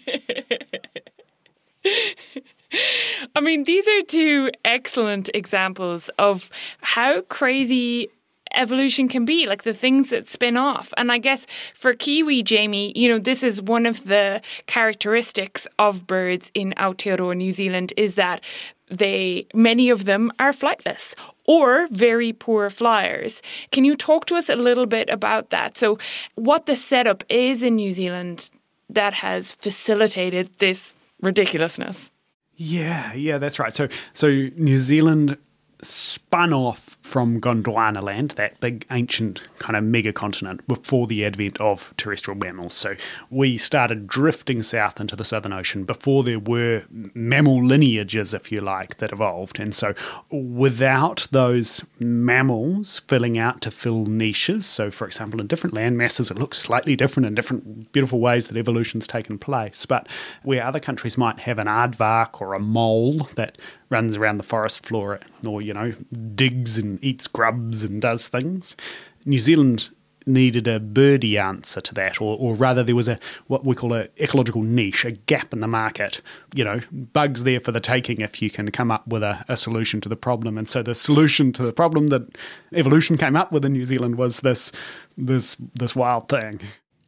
I 3.35 3.41
mean, 3.41 3.65
these 3.65 3.87
are 3.87 4.03
two 4.03 4.51
excellent 4.65 5.31
examples 5.35 6.11
of 6.19 6.51
how 6.81 7.23
crazy 7.23 8.09
evolution 8.55 9.09
can 9.09 9.25
be, 9.25 9.47
like 9.47 9.63
the 9.63 9.75
things 9.75 10.11
that 10.11 10.27
spin 10.27 10.57
off. 10.57 10.93
And 10.97 11.13
I 11.13 11.19
guess 11.19 11.47
for 11.75 11.95
Kiwi, 11.95 12.43
Jamie, 12.43 12.93
you 12.97 13.09
know, 13.09 13.19
this 13.19 13.43
is 13.43 13.61
one 13.63 13.87
of 13.87 14.05
the 14.05 14.41
characteristics 14.67 15.67
of 15.79 16.07
birds 16.07 16.51
in 16.55 16.75
Aotearoa, 16.77 17.37
New 17.37 17.53
Zealand, 17.53 17.93
is 17.97 18.15
that 18.17 18.43
they 18.89 19.47
many 19.53 19.91
of 19.91 20.05
them 20.05 20.31
are 20.39 20.53
flightless 20.53 21.15
or 21.45 21.89
very 21.91 22.33
poor 22.33 22.71
flyers. 22.71 23.43
Can 23.73 23.85
you 23.85 23.97
talk 23.97 24.27
to 24.27 24.37
us 24.37 24.49
a 24.49 24.57
little 24.57 24.87
bit 24.87 25.09
about 25.11 25.51
that? 25.51 25.77
So, 25.77 25.99
what 26.37 26.67
the 26.67 26.77
setup 26.77 27.25
is 27.29 27.63
in 27.63 27.77
New 27.77 27.93
Zealand 27.93 28.51
that 28.89 29.15
has 29.15 29.53
facilitated 29.53 30.51
this 30.59 30.95
ridiculousness. 31.21 32.11
Yeah, 32.55 33.13
yeah, 33.13 33.39
that's 33.39 33.59
right. 33.59 33.75
So, 33.75 33.89
so 34.15 34.29
New 34.29 34.79
Zealand 34.79 35.37
spun 35.83 36.53
off 36.53 36.99
from 37.17 37.41
Gondwana 37.41 38.03
land, 38.03 38.33
that 38.33 38.61
big 38.61 38.85
ancient 38.91 39.41
kind 39.59 39.75
of 39.75 39.83
mega 39.83 40.13
continent, 40.13 40.69
before 40.69 41.07
the 41.07 41.25
advent 41.25 41.59
of 41.59 41.95
terrestrial 41.97 42.39
mammals. 42.39 42.75
So 42.75 42.95
we 43.31 43.57
started 43.57 44.07
drifting 44.07 44.63
south 44.63 45.01
into 45.01 45.17
the 45.17 45.25
Southern 45.25 45.55
Ocean 45.55 45.85
before 45.85 46.25
there 46.25 46.39
were 46.39 46.83
mammal 46.91 47.65
lineages, 47.65 48.35
if 48.35 48.53
you 48.53 48.61
like, 48.61 48.99
that 48.99 49.13
evolved. 49.13 49.59
And 49.59 49.75
so 49.75 49.95
without 50.31 51.27
those 51.31 51.83
mammals 51.99 53.01
filling 53.09 53.39
out 53.39 53.63
to 53.63 53.71
fill 53.71 54.05
niches, 54.05 54.67
so 54.67 54.91
for 54.91 55.07
example, 55.07 55.41
in 55.41 55.47
different 55.47 55.73
land 55.73 55.97
masses, 55.97 56.31
it 56.31 56.37
looks 56.37 56.59
slightly 56.59 56.97
different 56.97 57.27
in 57.27 57.35
different 57.35 57.93
beautiful 57.93 58.21
ways 58.21 58.49
that 58.49 58.59
evolution's 58.59 59.07
taken 59.07 59.39
place. 59.39 59.87
But 59.87 60.07
where 60.43 60.63
other 60.63 60.81
countries 60.81 61.17
might 61.17 61.39
have 61.39 61.59
an 61.59 61.67
aardvark 61.67 62.43
or 62.43 62.53
a 62.53 62.61
mole 62.61 63.31
that 63.37 63.57
runs 63.89 64.17
around 64.17 64.37
the 64.37 64.43
forest 64.43 64.85
floor 64.85 65.21
or, 65.47 65.63
you 65.63 65.73
know, 65.73 65.93
digs 66.35 66.77
and 66.77 66.99
eats 67.07 67.27
grubs 67.27 67.85
and 67.85 68.03
does 68.03 68.29
things. 68.29 68.77
New 69.25 69.39
Zealand 69.39 69.91
needed 70.27 70.67
a 70.67 70.81
birdie 70.81 71.39
answer 71.39 71.81
to 71.81 71.95
that, 71.95 72.21
or, 72.21 72.37
or 72.39 72.55
rather, 72.55 72.83
there 72.83 72.97
was 72.97 73.07
a 73.07 73.19
what 73.47 73.65
we 73.65 73.75
call 73.75 73.93
an 73.93 74.09
ecological 74.21 74.63
niche, 74.63 75.05
a 75.05 75.13
gap 75.13 75.53
in 75.53 75.61
the 75.61 75.69
market. 75.69 76.21
You 76.55 76.65
know, 76.65 76.81
bugs 76.91 77.45
there 77.45 77.61
for 77.61 77.73
the 77.73 77.81
taking 77.81 78.21
if 78.21 78.43
you 78.43 78.51
can 78.51 78.71
come 78.73 78.91
up 78.91 79.07
with 79.07 79.23
a, 79.23 79.45
a 79.49 79.57
solution 79.57 80.01
to 80.01 80.09
the 80.09 80.17
problem. 80.17 80.59
And 80.59 80.69
so 80.69 80.83
the 80.83 80.95
solution 80.95 81.53
to 81.53 81.63
the 81.63 81.73
problem 81.73 82.09
that 82.09 82.37
evolution 82.75 83.17
came 83.17 83.37
up 83.37 83.53
with 83.53 83.65
in 83.65 83.73
New 83.73 83.85
Zealand 83.85 84.17
was 84.17 84.41
this 84.41 84.73
this 85.17 85.57
this 85.75 85.95
wild 85.95 86.29
thing. 86.29 86.61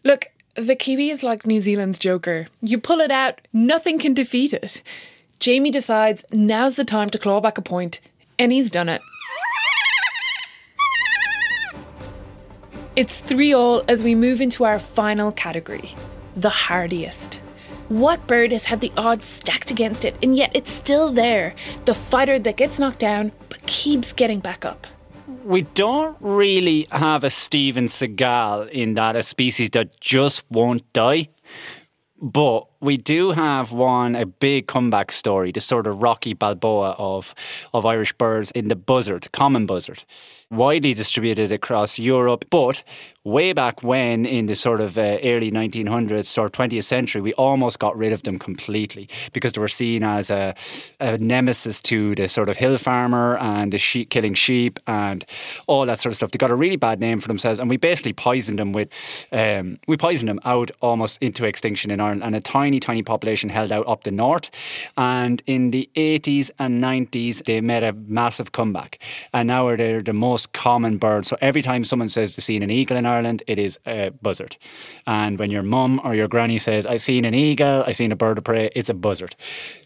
Look, 0.04 0.26
the 0.54 0.76
Kiwi 0.76 1.10
is 1.10 1.22
like 1.22 1.46
New 1.46 1.60
Zealand's 1.60 1.98
Joker. 1.98 2.46
You 2.60 2.78
pull 2.78 3.00
it 3.00 3.10
out, 3.10 3.40
nothing 3.52 3.98
can 3.98 4.14
defeat 4.14 4.52
it. 4.52 4.82
Jamie 5.40 5.70
decides 5.70 6.24
now's 6.32 6.76
the 6.76 6.84
time 6.84 7.10
to 7.10 7.18
claw 7.18 7.40
back 7.40 7.58
a 7.58 7.62
point, 7.62 8.00
and 8.38 8.52
he's 8.52 8.70
done 8.70 8.88
it. 8.88 9.02
It's 12.98 13.20
3 13.20 13.54
all 13.54 13.84
as 13.86 14.02
we 14.02 14.16
move 14.16 14.40
into 14.40 14.64
our 14.64 14.80
final 14.80 15.30
category 15.30 15.94
the 16.34 16.50
hardiest. 16.50 17.34
What 17.88 18.26
bird 18.26 18.50
has 18.50 18.64
had 18.64 18.80
the 18.80 18.90
odds 18.96 19.24
stacked 19.24 19.70
against 19.70 20.04
it, 20.04 20.16
and 20.20 20.36
yet 20.36 20.50
it's 20.52 20.72
still 20.72 21.12
there? 21.12 21.54
The 21.84 21.94
fighter 21.94 22.40
that 22.40 22.56
gets 22.56 22.80
knocked 22.80 22.98
down 22.98 23.30
but 23.48 23.64
keeps 23.66 24.12
getting 24.12 24.40
back 24.40 24.64
up. 24.64 24.88
We 25.44 25.62
don't 25.62 26.16
really 26.18 26.88
have 26.90 27.22
a 27.22 27.30
Steven 27.30 27.86
Seagal 27.86 28.68
in 28.70 28.94
that 28.94 29.14
a 29.14 29.22
species 29.22 29.70
that 29.70 30.00
just 30.00 30.42
won't 30.50 30.92
die. 30.92 31.28
But 32.20 32.66
we 32.80 32.96
do 32.96 33.32
have 33.32 33.72
one, 33.72 34.14
a 34.14 34.26
big 34.26 34.66
comeback 34.66 35.10
story, 35.10 35.50
the 35.50 35.60
sort 35.60 35.86
of 35.86 36.00
Rocky 36.00 36.32
Balboa 36.32 36.94
of, 36.98 37.34
of 37.74 37.84
Irish 37.84 38.12
birds 38.12 38.50
in 38.52 38.68
the 38.68 38.76
buzzard, 38.76 39.30
common 39.32 39.66
buzzard, 39.66 40.04
widely 40.50 40.94
distributed 40.94 41.50
across 41.50 41.98
Europe. 41.98 42.44
But 42.50 42.84
way 43.28 43.52
back 43.52 43.82
when, 43.82 44.26
in 44.26 44.46
the 44.46 44.54
sort 44.54 44.80
of 44.80 44.96
uh, 44.96 45.18
early 45.22 45.50
1900s 45.50 46.36
or 46.38 46.48
20th 46.48 46.84
century, 46.84 47.20
we 47.20 47.34
almost 47.34 47.78
got 47.78 47.96
rid 47.96 48.12
of 48.12 48.22
them 48.22 48.38
completely 48.38 49.08
because 49.32 49.52
they 49.52 49.60
were 49.60 49.68
seen 49.68 50.02
as 50.02 50.30
a, 50.30 50.54
a 50.98 51.18
nemesis 51.18 51.80
to 51.80 52.14
the 52.14 52.28
sort 52.28 52.48
of 52.48 52.56
hill 52.56 52.78
farmer 52.78 53.36
and 53.38 53.72
the 53.72 53.78
sheep, 53.78 54.10
killing 54.10 54.34
sheep 54.34 54.80
and 54.86 55.24
all 55.66 55.86
that 55.86 56.00
sort 56.00 56.12
of 56.12 56.16
stuff. 56.16 56.30
They 56.30 56.38
got 56.38 56.50
a 56.50 56.54
really 56.54 56.76
bad 56.76 57.00
name 57.00 57.20
for 57.20 57.28
themselves, 57.28 57.60
and 57.60 57.68
we 57.68 57.76
basically 57.76 58.14
poisoned 58.14 58.58
them 58.58 58.72
with, 58.72 58.88
um, 59.30 59.78
we 59.86 59.96
poisoned 59.96 60.28
them 60.28 60.40
out 60.44 60.70
almost 60.80 61.18
into 61.20 61.44
extinction 61.44 61.90
in 61.90 62.00
Ireland, 62.00 62.24
and 62.24 62.34
a 62.34 62.40
tiny, 62.40 62.80
tiny 62.80 63.02
population 63.02 63.50
held 63.50 63.70
out 63.72 63.86
up 63.86 64.04
the 64.04 64.10
north. 64.10 64.50
And 64.96 65.42
in 65.46 65.70
the 65.70 65.90
80s 65.94 66.50
and 66.58 66.82
90s, 66.82 67.44
they 67.44 67.60
made 67.60 67.82
a 67.82 67.92
massive 67.92 68.52
comeback, 68.52 68.98
and 69.32 69.48
now 69.48 69.76
they're 69.76 70.02
the 70.02 70.12
most 70.12 70.52
common 70.52 70.96
bird. 70.96 71.26
So 71.26 71.36
every 71.40 71.62
time 71.62 71.84
someone 71.84 72.08
says 72.08 72.34
they've 72.34 72.44
seen 72.44 72.62
an 72.62 72.70
eagle 72.70 72.96
in 72.96 73.04
Ireland, 73.04 73.17
it 73.26 73.58
is 73.58 73.78
a 73.86 74.10
buzzard. 74.22 74.56
And 75.06 75.38
when 75.38 75.50
your 75.50 75.62
mum 75.62 76.00
or 76.04 76.14
your 76.14 76.28
granny 76.28 76.58
says, 76.58 76.86
I've 76.86 77.02
seen 77.02 77.24
an 77.24 77.34
eagle, 77.34 77.84
I've 77.86 77.96
seen 77.96 78.12
a 78.12 78.16
bird 78.16 78.38
of 78.38 78.44
prey, 78.44 78.70
it's 78.74 78.88
a 78.88 78.94
buzzard. 78.94 79.36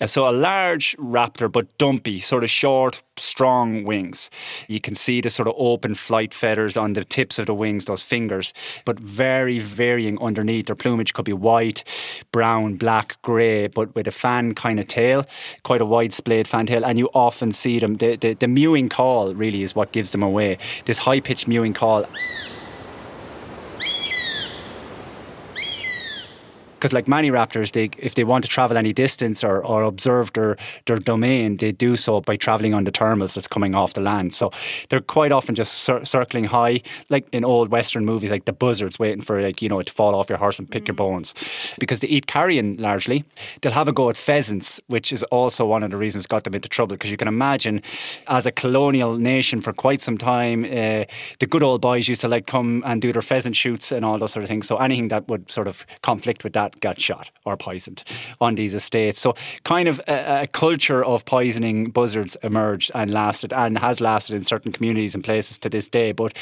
So 0.07 0.29
a 0.29 0.33
large 0.33 0.97
raptor, 0.97 1.51
but 1.51 1.77
dumpy, 1.79 2.21
sort 2.21 2.45
of 2.45 2.51
short, 2.51 3.03
strong 3.17 3.85
wings. 3.85 4.31
You 4.69 4.81
can 4.81 4.95
see 4.95 5.21
the 5.21 5.31
sort 5.31 5.49
of 5.49 5.55
open 5.57 5.95
flight 5.95 6.35
feathers 6.35 6.77
on 6.77 6.95
the 6.95 7.05
tips 7.05 7.39
of 7.39 7.47
the 7.47 7.55
wings, 7.55 7.85
those 7.85 8.03
fingers, 8.03 8.53
but 8.85 8.99
very 8.99 9.59
varying 9.59 10.21
underneath. 10.21 10.67
Their 10.67 10.77
plumage 10.77 11.13
could 11.13 11.25
be 11.25 11.33
white, 11.33 11.85
brown, 12.33 12.77
black, 12.77 13.21
grey, 13.23 13.69
but 13.69 13.95
with 13.95 14.07
a 14.07 14.13
fan 14.13 14.55
kind 14.55 14.81
of 14.81 14.89
tail, 14.89 15.27
quite 15.63 15.81
a 15.81 15.87
wide 15.87 16.15
splayed 16.15 16.49
fan 16.49 16.67
tail. 16.67 16.85
And 16.85 16.99
you 16.99 17.11
often 17.15 17.53
see 17.53 17.79
them. 17.79 17.97
The, 17.97 18.17
the, 18.17 18.35
the 18.35 18.49
mewing 18.49 18.89
call 18.89 19.35
really 19.35 19.63
is 19.63 19.75
what 19.75 19.93
gives 19.93 20.11
them 20.11 20.23
away. 20.23 20.59
This 20.85 20.99
high 20.99 21.21
pitched 21.21 21.47
mewing 21.49 21.75
call. 21.75 22.07
Because 26.83 26.93
like 26.93 27.07
many 27.07 27.31
raptors, 27.31 27.71
they 27.71 27.91
if 27.97 28.17
they 28.17 28.25
want 28.25 28.43
to 28.43 28.51
travel 28.51 28.77
any 28.77 28.93
distance 28.93 29.45
or, 29.45 29.65
or 29.65 29.85
observe 29.85 30.33
their, 30.33 30.57
their 30.87 30.99
domain, 30.99 31.59
they 31.59 31.71
do 31.71 31.97
so 31.97 32.21
by 32.21 32.35
traveling 32.35 32.75
on 32.75 32.83
the 32.83 32.91
thermals 32.91 33.35
that's 33.35 33.47
coming 33.47 33.73
off 33.73 33.95
the 33.95 34.01
land. 34.01 34.35
So 34.35 34.51
they're 34.89 35.01
quite 35.01 35.31
often 35.31 35.55
just 35.55 35.75
cir- 35.75 36.05
circling 36.05 36.47
high, 36.47 36.83
like 37.09 37.25
in 37.31 37.45
old 37.45 37.69
Western 37.69 38.05
movies, 38.05 38.33
like 38.33 38.47
the 38.47 38.53
buzzards 38.53 38.99
waiting 38.99 39.23
for 39.23 39.41
like 39.41 39.63
you 39.63 39.69
know 39.69 39.81
to 39.81 39.93
fall 39.93 40.17
off 40.17 40.29
your 40.29 40.39
horse 40.39 40.59
and 40.59 40.69
pick 40.69 40.89
your 40.89 40.97
bones, 40.97 41.35
because 41.79 42.01
they 42.01 42.09
eat 42.09 42.27
carrion 42.27 42.77
largely. 42.79 43.25
They'll 43.61 43.79
have 43.81 43.87
a 43.87 43.93
go 43.93 44.11
at 44.11 44.17
pheasants, 44.17 44.81
which 44.89 45.13
is 45.13 45.23
also 45.25 45.65
one 45.65 45.85
of 45.85 45.93
the 45.93 45.97
reasons 45.97 46.27
got 46.27 46.43
them 46.43 46.55
into 46.55 46.69
trouble. 46.69 46.97
Because 46.97 47.13
you 47.13 47.17
can 47.17 47.29
imagine, 47.29 47.81
as 48.27 48.45
a 48.45 48.51
colonial 48.51 49.17
nation 49.19 49.61
for 49.61 49.73
quite 49.73 50.03
some 50.03 50.19
time, 50.19 50.65
uh, 50.65 51.05
the 51.39 51.47
good 51.49 51.63
old 51.63 51.81
boys 51.81 52.09
used 52.09 52.23
to 52.23 52.29
like 52.29 52.49
come 52.49 52.83
and 52.85 53.01
do 53.01 53.13
their 53.13 53.23
pheasant 53.23 53.55
shoots 53.55 53.93
and 53.93 54.05
all 54.05 54.19
those 54.19 54.33
sort 54.33 54.43
of 54.43 54.49
things. 54.49 54.67
So 54.67 54.79
anything 54.79 55.07
that 55.09 55.29
would 55.29 55.49
sort 55.49 55.69
of 55.69 55.87
conflict 56.03 56.43
with 56.43 56.55
that 56.55 56.72
got 56.81 57.01
shot 57.01 57.31
or 57.45 57.57
poisoned 57.57 58.05
on 58.41 58.55
these 58.55 58.75
estates. 58.75 59.21
So 59.21 59.35
kind 59.65 59.89
of 59.89 60.01
a, 60.09 60.43
a 60.43 60.47
culture 60.47 61.05
of 61.05 61.25
poisoning 61.25 61.91
buzzards 61.91 62.37
emerged 62.43 62.91
and 62.95 63.11
lasted 63.11 63.53
and 63.53 63.79
has 63.79 64.01
lasted 64.01 64.37
in 64.37 64.45
certain 64.45 64.73
communities 64.73 65.15
and 65.15 65.25
places 65.25 65.59
to 65.59 65.69
this 65.69 65.89
day. 65.89 66.13
But 66.13 66.37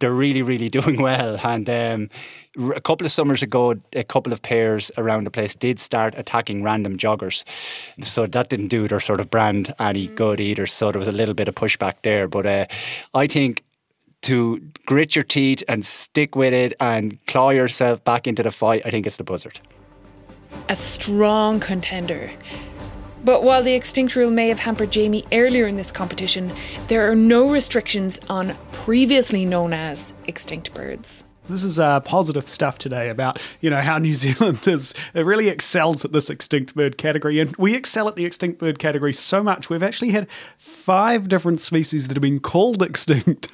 they're 0.00 0.12
really, 0.12 0.42
really 0.42 0.68
doing 0.78 1.00
well. 1.00 1.38
And 1.42 1.68
um, 1.68 2.10
a 2.74 2.80
couple 2.80 3.04
of 3.04 3.12
summers 3.12 3.42
ago, 3.42 3.74
a 3.92 4.04
couple 4.04 4.32
of 4.32 4.42
pairs 4.42 4.90
around 4.96 5.24
the 5.24 5.30
place 5.30 5.54
did 5.54 5.80
start 5.80 6.14
attacking 6.16 6.62
random 6.62 6.96
joggers. 6.96 7.44
So 8.02 8.26
that 8.26 8.48
didn't 8.48 8.68
do 8.68 8.88
their 8.88 9.00
sort 9.00 9.20
of 9.20 9.30
brand 9.30 9.74
any 9.78 10.06
good 10.08 10.40
either. 10.40 10.66
So 10.66 10.92
there 10.92 10.98
was 10.98 11.08
a 11.08 11.12
little 11.12 11.34
bit 11.34 11.48
of 11.48 11.54
pushback 11.54 11.96
there. 12.02 12.28
But 12.28 12.46
uh, 12.46 12.66
I 13.14 13.26
think 13.26 13.62
to 14.22 14.60
grit 14.86 15.14
your 15.14 15.24
teeth 15.24 15.62
and 15.68 15.84
stick 15.84 16.34
with 16.34 16.52
it 16.52 16.72
and 16.80 17.24
claw 17.26 17.50
yourself 17.50 18.02
back 18.04 18.26
into 18.26 18.42
the 18.42 18.50
fight, 18.50 18.82
I 18.84 18.90
think 18.90 19.06
it's 19.06 19.16
the 19.16 19.24
buzzard. 19.24 19.60
A 20.68 20.76
strong 20.76 21.60
contender. 21.60 22.30
But 23.24 23.42
while 23.42 23.62
the 23.62 23.74
extinct 23.74 24.14
rule 24.14 24.30
may 24.30 24.48
have 24.48 24.60
hampered 24.60 24.92
Jamie 24.92 25.24
earlier 25.32 25.66
in 25.66 25.76
this 25.76 25.90
competition, 25.90 26.52
there 26.86 27.10
are 27.10 27.14
no 27.16 27.50
restrictions 27.50 28.20
on 28.28 28.56
previously 28.70 29.44
known 29.44 29.72
as 29.72 30.12
extinct 30.26 30.72
birds. 30.74 31.24
This 31.48 31.62
is 31.62 31.78
uh, 31.78 32.00
positive 32.00 32.48
stuff 32.48 32.78
today 32.78 33.08
about 33.08 33.40
you 33.60 33.70
know 33.70 33.80
how 33.80 33.98
New 33.98 34.14
Zealand 34.24 34.66
is 34.66 34.94
it 35.14 35.24
really 35.24 35.48
excels 35.48 36.04
at 36.04 36.12
this 36.12 36.30
extinct 36.30 36.74
bird 36.74 36.98
category, 36.98 37.40
and 37.40 37.54
we 37.56 37.74
excel 37.74 38.08
at 38.08 38.16
the 38.16 38.24
extinct 38.24 38.58
bird 38.58 38.78
category 38.78 39.12
so 39.12 39.42
much 39.42 39.70
we've 39.70 39.82
actually 39.82 40.10
had 40.10 40.26
five 40.58 41.28
different 41.28 41.60
species 41.60 42.08
that 42.08 42.16
have 42.16 42.22
been 42.22 42.40
called 42.40 42.82
extinct, 42.90 43.48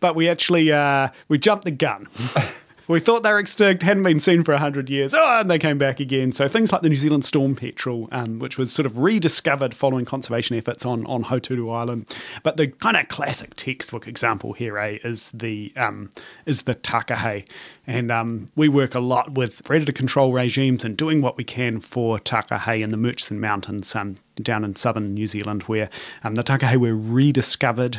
but 0.00 0.14
we 0.14 0.28
actually 0.28 0.72
uh, 0.72 1.08
we 1.28 1.38
jumped 1.38 1.64
the 1.64 1.70
gun. 1.70 2.08
We 2.90 2.98
thought 2.98 3.22
they 3.22 3.30
were 3.30 3.38
extinct, 3.38 3.84
hadn't 3.84 4.02
been 4.02 4.18
seen 4.18 4.42
for 4.42 4.50
100 4.50 4.90
years, 4.90 5.14
oh, 5.14 5.38
and 5.38 5.48
they 5.48 5.60
came 5.60 5.78
back 5.78 6.00
again. 6.00 6.32
So 6.32 6.48
things 6.48 6.72
like 6.72 6.82
the 6.82 6.88
New 6.88 6.96
Zealand 6.96 7.24
storm 7.24 7.54
petrel, 7.54 8.08
um, 8.10 8.40
which 8.40 8.58
was 8.58 8.72
sort 8.72 8.84
of 8.84 8.98
rediscovered 8.98 9.76
following 9.76 10.04
conservation 10.04 10.56
efforts 10.56 10.84
on, 10.84 11.06
on 11.06 11.22
Hauturu 11.22 11.72
Island. 11.72 12.12
But 12.42 12.56
the 12.56 12.66
kind 12.66 12.96
of 12.96 13.06
classic 13.06 13.54
textbook 13.54 14.08
example 14.08 14.54
here 14.54 14.76
eh, 14.76 14.98
is 15.04 15.30
the 15.30 15.72
um, 15.76 16.10
is 16.46 16.62
the 16.62 16.74
takahe. 16.74 17.46
And 17.86 18.10
um, 18.10 18.48
we 18.56 18.68
work 18.68 18.96
a 18.96 19.00
lot 19.00 19.34
with 19.34 19.62
predator 19.62 19.92
control 19.92 20.32
regimes 20.32 20.84
and 20.84 20.96
doing 20.96 21.22
what 21.22 21.36
we 21.36 21.44
can 21.44 21.78
for 21.78 22.18
takahe 22.18 22.82
in 22.82 22.90
the 22.90 22.96
Murchison 22.96 23.38
Mountains 23.38 23.94
um, 23.94 24.16
down 24.34 24.64
in 24.64 24.74
southern 24.74 25.14
New 25.14 25.28
Zealand, 25.28 25.62
where 25.64 25.90
um, 26.24 26.34
the 26.34 26.42
takahe 26.42 26.76
were 26.76 26.96
rediscovered 26.96 27.98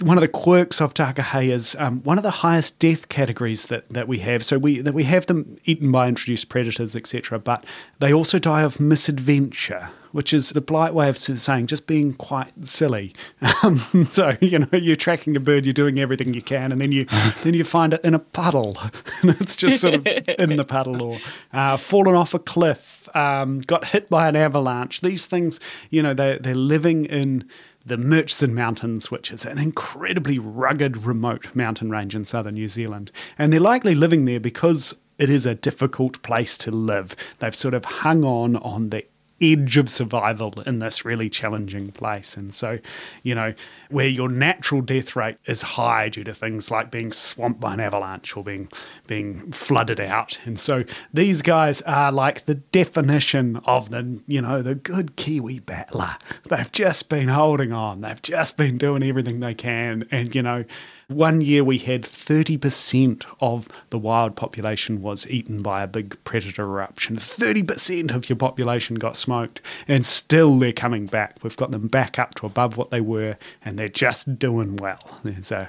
one 0.00 0.16
of 0.16 0.22
the 0.22 0.28
quirks 0.28 0.80
of 0.80 0.94
takahe 0.94 1.50
is 1.50 1.76
um, 1.78 2.02
one 2.02 2.18
of 2.18 2.24
the 2.24 2.30
highest 2.30 2.78
death 2.78 3.08
categories 3.08 3.66
that, 3.66 3.88
that 3.90 4.08
we 4.08 4.18
have. 4.18 4.44
So 4.44 4.58
we 4.58 4.80
that 4.80 4.94
we 4.94 5.04
have 5.04 5.26
them 5.26 5.58
eaten 5.64 5.92
by 5.92 6.08
introduced 6.08 6.48
predators, 6.48 6.96
etc. 6.96 7.38
But 7.38 7.64
they 8.00 8.12
also 8.12 8.38
die 8.38 8.62
of 8.62 8.80
misadventure, 8.80 9.90
which 10.10 10.32
is 10.32 10.50
the 10.50 10.60
polite 10.60 10.94
way 10.94 11.08
of 11.08 11.16
saying 11.16 11.68
just 11.68 11.86
being 11.86 12.14
quite 12.14 12.66
silly. 12.66 13.14
Um, 13.62 13.78
so 14.04 14.36
you 14.40 14.58
know 14.58 14.68
you're 14.72 14.96
tracking 14.96 15.36
a 15.36 15.40
bird, 15.40 15.64
you're 15.64 15.72
doing 15.72 15.98
everything 15.98 16.34
you 16.34 16.42
can, 16.42 16.70
and 16.70 16.80
then 16.80 16.92
you 16.92 17.06
then 17.42 17.54
you 17.54 17.64
find 17.64 17.94
it 17.94 18.04
in 18.04 18.12
a 18.12 18.18
puddle, 18.18 18.76
and 19.22 19.30
it's 19.40 19.56
just 19.56 19.80
sort 19.80 19.94
of 19.94 20.06
in 20.06 20.56
the 20.56 20.64
puddle, 20.64 21.00
or 21.02 21.18
uh, 21.52 21.76
fallen 21.76 22.14
off 22.14 22.34
a 22.34 22.38
cliff, 22.38 23.08
um, 23.16 23.60
got 23.60 23.86
hit 23.86 24.10
by 24.10 24.28
an 24.28 24.36
avalanche. 24.36 25.00
These 25.00 25.26
things, 25.26 25.60
you 25.88 26.02
know, 26.02 26.12
they 26.12 26.36
they're 26.38 26.54
living 26.54 27.06
in 27.06 27.48
the 27.86 27.98
Murchison 27.98 28.54
Mountains, 28.54 29.10
which 29.10 29.30
is 29.30 29.44
an 29.44 29.58
incredibly 29.58 30.38
rugged, 30.38 31.04
remote 31.04 31.54
mountain 31.54 31.90
range 31.90 32.14
in 32.14 32.24
southern 32.24 32.54
New 32.54 32.68
Zealand. 32.68 33.12
And 33.38 33.52
they're 33.52 33.60
likely 33.60 33.94
living 33.94 34.24
there 34.24 34.40
because 34.40 34.94
it 35.18 35.30
is 35.30 35.46
a 35.46 35.54
difficult 35.54 36.22
place 36.22 36.56
to 36.58 36.70
live. 36.70 37.14
They've 37.38 37.54
sort 37.54 37.74
of 37.74 37.84
hung 37.84 38.24
on 38.24 38.56
on 38.56 38.90
the 38.90 39.04
edge 39.40 39.76
of 39.76 39.90
survival 39.90 40.54
in 40.66 40.78
this 40.78 41.04
really 41.04 41.28
challenging 41.28 41.90
place. 41.92 42.36
And 42.36 42.54
so, 42.54 42.78
you 43.22 43.34
know, 43.34 43.54
where 43.90 44.08
your 44.08 44.28
natural 44.28 44.80
death 44.80 45.16
rate 45.16 45.36
is 45.46 45.62
high 45.62 46.08
due 46.08 46.24
to 46.24 46.34
things 46.34 46.70
like 46.70 46.90
being 46.90 47.12
swamped 47.12 47.60
by 47.60 47.74
an 47.74 47.80
avalanche 47.80 48.36
or 48.36 48.44
being 48.44 48.68
being 49.06 49.50
flooded 49.52 50.00
out. 50.00 50.38
And 50.44 50.58
so 50.58 50.84
these 51.12 51.42
guys 51.42 51.82
are 51.82 52.12
like 52.12 52.46
the 52.46 52.54
definition 52.54 53.56
of 53.64 53.90
the, 53.90 54.22
you 54.26 54.40
know, 54.40 54.62
the 54.62 54.74
good 54.74 55.16
Kiwi 55.16 55.58
battler. 55.58 56.16
They've 56.48 56.72
just 56.72 57.08
been 57.08 57.28
holding 57.28 57.72
on. 57.72 58.00
They've 58.00 58.22
just 58.22 58.56
been 58.56 58.78
doing 58.78 59.02
everything 59.02 59.40
they 59.40 59.54
can. 59.54 60.06
And, 60.10 60.34
you 60.34 60.42
know, 60.42 60.64
One 61.08 61.40
year 61.40 61.62
we 61.62 61.78
had 61.78 62.02
30% 62.02 63.24
of 63.40 63.68
the 63.90 63.98
wild 63.98 64.36
population 64.36 65.02
was 65.02 65.28
eaten 65.28 65.62
by 65.62 65.82
a 65.82 65.86
big 65.86 66.22
predator 66.24 66.62
eruption. 66.62 67.16
30% 67.16 68.14
of 68.14 68.28
your 68.28 68.36
population 68.36 68.96
got 68.96 69.16
smoked, 69.16 69.60
and 69.86 70.06
still 70.06 70.58
they're 70.58 70.72
coming 70.72 71.06
back. 71.06 71.38
We've 71.42 71.56
got 71.56 71.72
them 71.72 71.88
back 71.88 72.18
up 72.18 72.34
to 72.36 72.46
above 72.46 72.76
what 72.76 72.90
they 72.90 73.00
were, 73.00 73.36
and 73.64 73.78
they're 73.78 73.88
just 73.88 74.38
doing 74.38 74.76
well. 74.76 75.20
So 75.42 75.66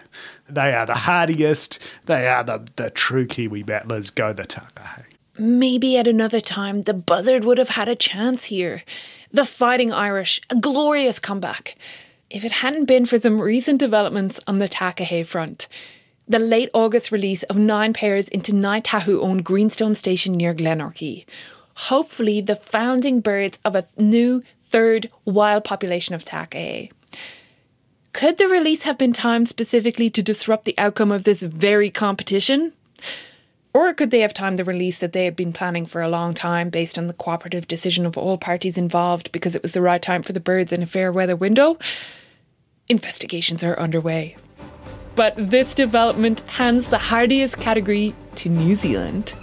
they 0.48 0.74
are 0.74 0.86
the 0.86 0.96
hardiest, 0.96 1.80
they 2.06 2.28
are 2.28 2.44
the, 2.44 2.66
the 2.78 2.90
true 2.90 3.26
Kiwi 3.26 3.64
battlers. 3.64 4.10
Go 4.10 4.32
the 4.32 4.46
taka. 4.46 5.06
Maybe 5.38 5.98
at 5.98 6.08
another 6.08 6.40
time 6.40 6.84
the 6.84 6.94
buzzard 6.94 7.44
would 7.44 7.58
have 7.58 7.70
had 7.70 7.90
a 7.90 7.96
chance 7.96 8.46
here. 8.46 8.84
The 9.32 9.46
Fighting 9.46 9.92
Irish, 9.92 10.40
a 10.50 10.56
glorious 10.56 11.20
comeback. 11.20 11.76
If 12.36 12.44
it 12.44 12.52
hadn't 12.52 12.84
been 12.84 13.06
for 13.06 13.18
some 13.18 13.40
recent 13.40 13.80
developments 13.80 14.42
on 14.46 14.60
the 14.60 14.68
Takahe 14.68 15.26
front. 15.26 15.70
The 16.28 16.38
late 16.38 16.70
August 16.74 17.10
release 17.10 17.44
of 17.44 17.56
nine 17.56 17.94
pairs 17.94 18.28
into 18.28 18.52
Ngāi 18.52 18.84
Tahu 18.84 19.22
owned 19.22 19.46
Greenstone 19.46 19.96
Station 19.96 20.34
near 20.34 20.54
Glenorchy. 20.54 21.24
Hopefully, 21.88 22.42
the 22.42 22.58
founding 22.58 23.22
birds 23.22 23.58
of 23.64 23.74
a 23.74 23.88
new 23.98 24.44
third 24.62 25.10
wild 25.24 25.64
population 25.64 26.14
of 26.14 26.26
Takahe. 26.26 26.92
Could 28.12 28.38
the 28.38 28.50
release 28.50 28.84
have 28.84 28.98
been 28.98 29.14
timed 29.14 29.48
specifically 29.48 30.10
to 30.10 30.22
disrupt 30.22 30.66
the 30.66 30.78
outcome 30.78 31.14
of 31.14 31.24
this 31.24 31.42
very 31.42 31.90
competition? 31.90 32.74
Or 33.74 33.94
could 33.94 34.12
they 34.12 34.20
have 34.20 34.34
timed 34.34 34.60
the 34.60 34.66
release 34.66 35.00
that 35.00 35.14
they 35.14 35.24
had 35.24 35.38
been 35.38 35.54
planning 35.54 35.86
for 35.86 36.02
a 36.02 36.10
long 36.10 36.34
time 36.34 36.70
based 36.70 36.98
on 36.98 37.08
the 37.08 37.14
cooperative 37.14 37.66
decision 37.66 38.06
of 38.06 38.18
all 38.18 38.38
parties 38.38 38.78
involved 38.78 39.32
because 39.32 39.56
it 39.56 39.64
was 39.64 39.72
the 39.72 39.82
right 39.82 40.02
time 40.02 40.22
for 40.22 40.34
the 40.34 40.42
birds 40.42 40.74
in 40.74 40.84
a 40.84 40.86
fair 40.86 41.14
weather 41.14 41.38
window? 41.38 41.78
Investigations 42.88 43.64
are 43.64 43.80
underway. 43.80 44.36
But 45.16 45.34
this 45.38 45.74
development 45.74 46.42
hands 46.42 46.88
the 46.88 47.00
hardiest 47.00 47.58
category 47.58 48.14
to 48.36 48.48
New 48.48 48.76
Zealand. 48.76 49.34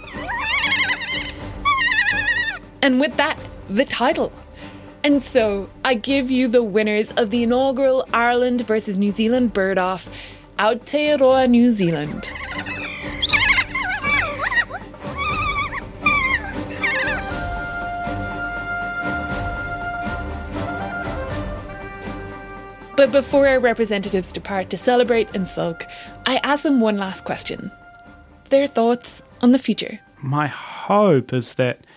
And 2.81 3.01
with 3.01 3.17
that, 3.17 3.37
the 3.69 3.83
title. 3.83 4.31
And 5.03 5.21
so 5.21 5.69
I 5.83 5.95
give 5.95 6.31
you 6.31 6.47
the 6.47 6.63
winners 6.63 7.11
of 7.11 7.31
the 7.31 7.43
inaugural 7.43 8.07
Ireland 8.13 8.65
versus 8.65 8.97
New 8.97 9.11
Zealand 9.11 9.51
bird 9.51 9.77
off 9.77 10.07
Aotearoa 10.57 11.49
New 11.49 11.73
Zealand. 11.73 12.31
But 22.95 23.11
before 23.11 23.47
our 23.47 23.59
representatives 23.59 24.31
depart 24.31 24.69
to 24.69 24.77
celebrate 24.77 25.35
and 25.35 25.47
sulk, 25.47 25.85
I 26.25 26.37
ask 26.43 26.63
them 26.63 26.79
one 26.79 26.97
last 26.97 27.25
question 27.25 27.71
their 28.49 28.67
thoughts 28.67 29.23
on 29.41 29.51
the 29.51 29.57
future. 29.57 29.99
My 30.21 30.45
hope 30.45 31.33
is 31.33 31.53
that 31.53 31.87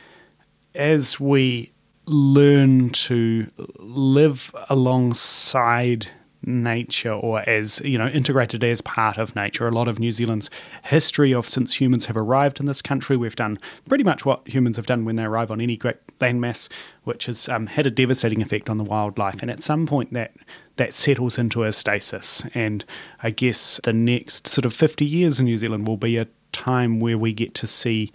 as 0.75 1.21
we 1.21 1.73
learn 2.07 2.91
to 2.91 3.51
live 3.79 4.55
alongside 4.71 6.13
nature 6.47 7.13
or 7.13 7.41
as 7.49 7.81
you 7.81 7.99
know 7.99 8.07
integrated 8.07 8.63
as 8.63 8.81
part 8.81 9.19
of 9.19 9.35
nature. 9.35 9.67
A 9.67 9.73
lot 9.73 9.89
of 9.89 9.99
new 9.99 10.13
zealand's 10.13 10.49
history 10.85 11.35
of 11.35 11.49
since 11.49 11.81
humans 11.81 12.07
have 12.07 12.17
arrived 12.17 12.61
in 12.61 12.67
this 12.67 12.81
country 12.81 13.17
we've 13.17 13.37
done 13.37 13.59
pretty 13.89 14.05
much 14.05 14.25
what 14.25 14.47
humans 14.47 14.77
have 14.77 14.87
done 14.87 15.05
when 15.05 15.17
they 15.17 15.25
arrive 15.25 15.51
on 15.51 15.61
any 15.61 15.77
great 15.77 15.97
landmass 16.19 16.69
which 17.05 17.27
has 17.27 17.49
um, 17.49 17.67
had 17.67 17.87
a 17.87 17.91
devastating 17.91 18.41
effect 18.41 18.71
on 18.71 18.79
the 18.79 18.85
wildlife. 18.85 19.43
And 19.43 19.51
at 19.51 19.63
some 19.63 19.87
point 19.87 20.13
that 20.13 20.33
that 20.77 20.95
settles 20.95 21.39
into 21.39 21.65
a 21.65 21.73
stasis. 21.73 22.45
And 22.55 22.85
i 23.23 23.31
guess 23.31 23.81
the 23.83 23.93
next 23.93 24.47
sort 24.47 24.65
of 24.65 24.73
50 24.73 25.05
years 25.05 25.41
in 25.41 25.47
new 25.47 25.57
zealand 25.57 25.87
will 25.87 25.97
be 25.97 26.17
a 26.17 26.29
time 26.53 27.01
where 27.01 27.19
we 27.19 27.33
get 27.33 27.55
to 27.55 27.67
see 27.67 28.13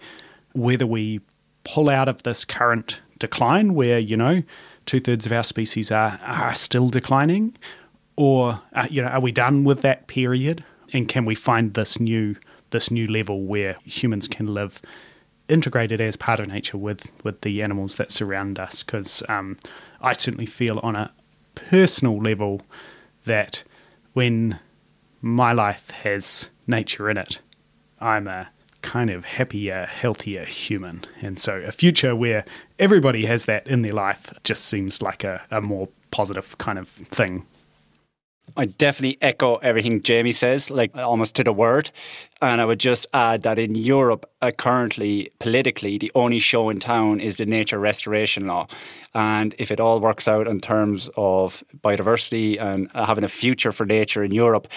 whether 0.52 0.86
we 0.86 1.20
pull 1.64 1.88
out 1.88 2.08
of 2.08 2.22
this 2.24 2.44
current 2.44 3.00
decline 3.18 3.74
where 3.74 3.98
you 3.98 4.16
know 4.16 4.42
two-thirds 4.84 5.26
of 5.26 5.32
our 5.32 5.44
species 5.44 5.92
are, 5.92 6.18
are 6.24 6.54
still 6.54 6.88
declining 6.88 7.54
or 8.16 8.60
uh, 8.72 8.86
you 8.90 9.02
know 9.02 9.08
are 9.08 9.20
we 9.20 9.32
done 9.32 9.64
with 9.64 9.82
that 9.82 10.06
period? 10.06 10.64
And 10.92 11.08
can 11.08 11.24
we 11.24 11.34
find 11.34 11.74
this 11.74 11.98
new 11.98 12.36
this 12.70 12.90
new 12.90 13.06
level 13.06 13.42
where 13.42 13.76
humans 13.84 14.28
can 14.28 14.52
live 14.52 14.80
integrated 15.48 16.00
as 16.00 16.16
part 16.16 16.40
of 16.40 16.48
nature 16.48 16.78
with 16.78 17.10
with 17.24 17.40
the 17.42 17.62
animals 17.62 17.96
that 17.96 18.12
surround 18.12 18.58
us? 18.58 18.82
Because 18.82 19.22
um, 19.28 19.58
I 20.00 20.12
certainly 20.12 20.46
feel 20.46 20.78
on 20.82 20.96
a 20.96 21.12
personal 21.54 22.18
level 22.18 22.62
that 23.24 23.62
when 24.12 24.58
my 25.20 25.52
life 25.52 25.90
has 25.90 26.50
nature 26.66 27.08
in 27.08 27.16
it 27.16 27.40
I'm 28.02 28.26
a 28.26 28.48
kind 28.82 29.10
of 29.10 29.24
happier 29.24 29.86
healthier 29.86 30.44
human. 30.44 31.04
And 31.20 31.38
so 31.38 31.60
a 31.60 31.70
future 31.70 32.16
where 32.16 32.44
everybody 32.78 33.26
has 33.26 33.44
that 33.44 33.66
in 33.68 33.82
their 33.82 33.92
life 33.92 34.34
just 34.42 34.64
seems 34.64 35.00
like 35.00 35.22
a, 35.22 35.42
a 35.50 35.60
more 35.60 35.88
positive 36.10 36.58
kind 36.58 36.78
of 36.78 36.88
thing 36.88 37.46
I 38.56 38.66
definitely 38.66 39.18
echo 39.22 39.56
everything 39.56 40.02
Jamie 40.02 40.32
says, 40.32 40.68
like 40.68 40.94
almost 40.96 41.34
to 41.36 41.44
the 41.44 41.52
word. 41.52 41.90
And 42.40 42.60
I 42.60 42.64
would 42.64 42.80
just 42.80 43.06
add 43.14 43.42
that 43.42 43.58
in 43.58 43.74
Europe, 43.74 44.28
uh, 44.42 44.50
currently, 44.50 45.30
politically, 45.38 45.96
the 45.96 46.12
only 46.14 46.38
show 46.38 46.68
in 46.68 46.80
town 46.80 47.20
is 47.20 47.36
the 47.36 47.46
nature 47.46 47.78
restoration 47.78 48.46
law. 48.46 48.66
And 49.14 49.54
if 49.58 49.70
it 49.70 49.80
all 49.80 50.00
works 50.00 50.28
out 50.28 50.46
in 50.46 50.60
terms 50.60 51.08
of 51.16 51.64
biodiversity 51.82 52.60
and 52.60 52.90
having 52.94 53.24
a 53.24 53.28
future 53.28 53.72
for 53.72 53.86
nature 53.86 54.22
in 54.22 54.32
Europe, 54.32 54.68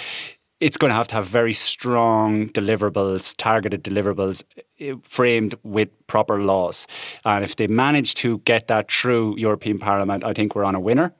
it's 0.61 0.77
going 0.77 0.89
to 0.89 0.95
have 0.95 1.07
to 1.09 1.15
have 1.15 1.27
very 1.27 1.53
strong 1.53 2.47
deliverables, 2.49 3.35
targeted 3.37 3.83
deliverables 3.83 4.43
uh, 4.81 4.95
framed 5.03 5.55
with 5.63 5.89
proper 6.07 6.39
laws. 6.39 6.87
And 7.25 7.43
if 7.43 7.57
they 7.57 7.67
manage 7.67 8.15
to 8.15 8.37
get 8.39 8.67
that 8.67 8.89
through 8.89 9.37
European 9.37 9.79
Parliament, 9.79 10.23
I 10.23 10.33
think 10.33 10.55
we're 10.55 10.63
on 10.63 10.75
a 10.75 10.79
winner. 10.79 11.13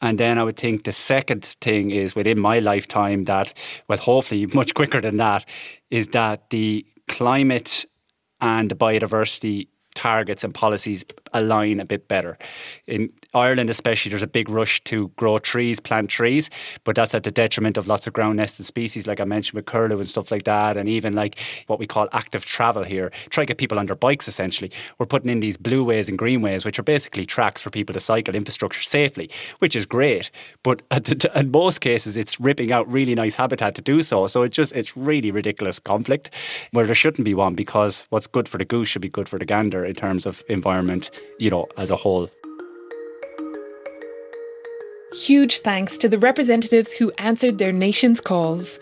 And 0.00 0.18
then 0.18 0.38
I 0.38 0.44
would 0.44 0.56
think 0.56 0.84
the 0.84 0.92
second 0.92 1.44
thing 1.44 1.90
is 1.90 2.14
within 2.14 2.38
my 2.38 2.58
lifetime 2.58 3.24
that, 3.24 3.52
well, 3.88 3.98
hopefully 3.98 4.46
much 4.46 4.74
quicker 4.74 5.00
than 5.00 5.16
that, 5.16 5.44
is 5.90 6.08
that 6.08 6.50
the 6.50 6.84
climate 7.08 7.84
and 8.40 8.70
the 8.70 8.74
biodiversity 8.74 9.68
targets 9.94 10.44
and 10.44 10.54
policies 10.54 11.04
align 11.38 11.80
a 11.80 11.84
bit 11.84 12.08
better. 12.08 12.38
In 12.86 13.12
Ireland, 13.34 13.70
especially, 13.70 14.10
there's 14.10 14.22
a 14.22 14.26
big 14.26 14.48
rush 14.48 14.82
to 14.84 15.08
grow 15.16 15.38
trees, 15.38 15.80
plant 15.80 16.10
trees, 16.10 16.48
but 16.84 16.96
that's 16.96 17.14
at 17.14 17.22
the 17.22 17.30
detriment 17.30 17.76
of 17.76 17.86
lots 17.86 18.06
of 18.06 18.12
ground 18.12 18.36
nested 18.36 18.66
species, 18.66 19.06
like 19.06 19.20
I 19.20 19.24
mentioned 19.24 19.54
with 19.56 19.66
curlew 19.66 19.98
and 19.98 20.08
stuff 20.08 20.30
like 20.30 20.44
that, 20.44 20.76
and 20.76 20.88
even 20.88 21.14
like 21.14 21.38
what 21.66 21.78
we 21.78 21.86
call 21.86 22.08
active 22.12 22.44
travel 22.44 22.84
here. 22.84 23.10
Try 23.30 23.42
to 23.42 23.46
get 23.46 23.58
people 23.58 23.78
on 23.78 23.86
their 23.86 23.96
bikes, 23.96 24.28
essentially. 24.28 24.70
We're 24.98 25.06
putting 25.06 25.30
in 25.30 25.40
these 25.40 25.56
blue 25.56 25.84
ways 25.84 26.08
and 26.08 26.16
green 26.16 26.42
ways, 26.42 26.64
which 26.64 26.78
are 26.78 26.82
basically 26.82 27.26
tracks 27.26 27.60
for 27.60 27.70
people 27.70 27.92
to 27.92 28.00
cycle 28.00 28.34
infrastructure 28.34 28.82
safely, 28.82 29.30
which 29.58 29.76
is 29.76 29.86
great. 29.86 30.30
But 30.62 30.82
in 31.36 31.50
most 31.50 31.80
cases, 31.80 32.16
it's 32.16 32.40
ripping 32.40 32.72
out 32.72 32.90
really 32.90 33.14
nice 33.14 33.36
habitat 33.36 33.74
to 33.74 33.82
do 33.82 34.02
so. 34.02 34.26
So 34.26 34.42
it 34.42 34.50
just 34.50 34.72
it's 34.72 34.96
really 34.96 35.30
ridiculous 35.30 35.78
conflict 35.78 36.30
where 36.72 36.86
there 36.86 36.94
shouldn't 36.94 37.24
be 37.24 37.34
one 37.34 37.54
because 37.54 38.06
what's 38.10 38.26
good 38.26 38.48
for 38.48 38.58
the 38.58 38.64
goose 38.64 38.88
should 38.88 39.02
be 39.02 39.08
good 39.08 39.28
for 39.28 39.38
the 39.38 39.44
gander 39.44 39.84
in 39.84 39.94
terms 39.94 40.26
of 40.26 40.42
environment, 40.48 41.10
you 41.38 41.50
know, 41.50 41.68
as 41.76 41.90
a 41.90 41.96
whole. 41.96 42.30
Huge 45.14 45.60
thanks 45.60 45.96
to 45.98 46.08
the 46.08 46.18
representatives 46.18 46.92
who 46.92 47.10
answered 47.12 47.58
their 47.58 47.72
nation's 47.72 48.20
calls. 48.20 48.78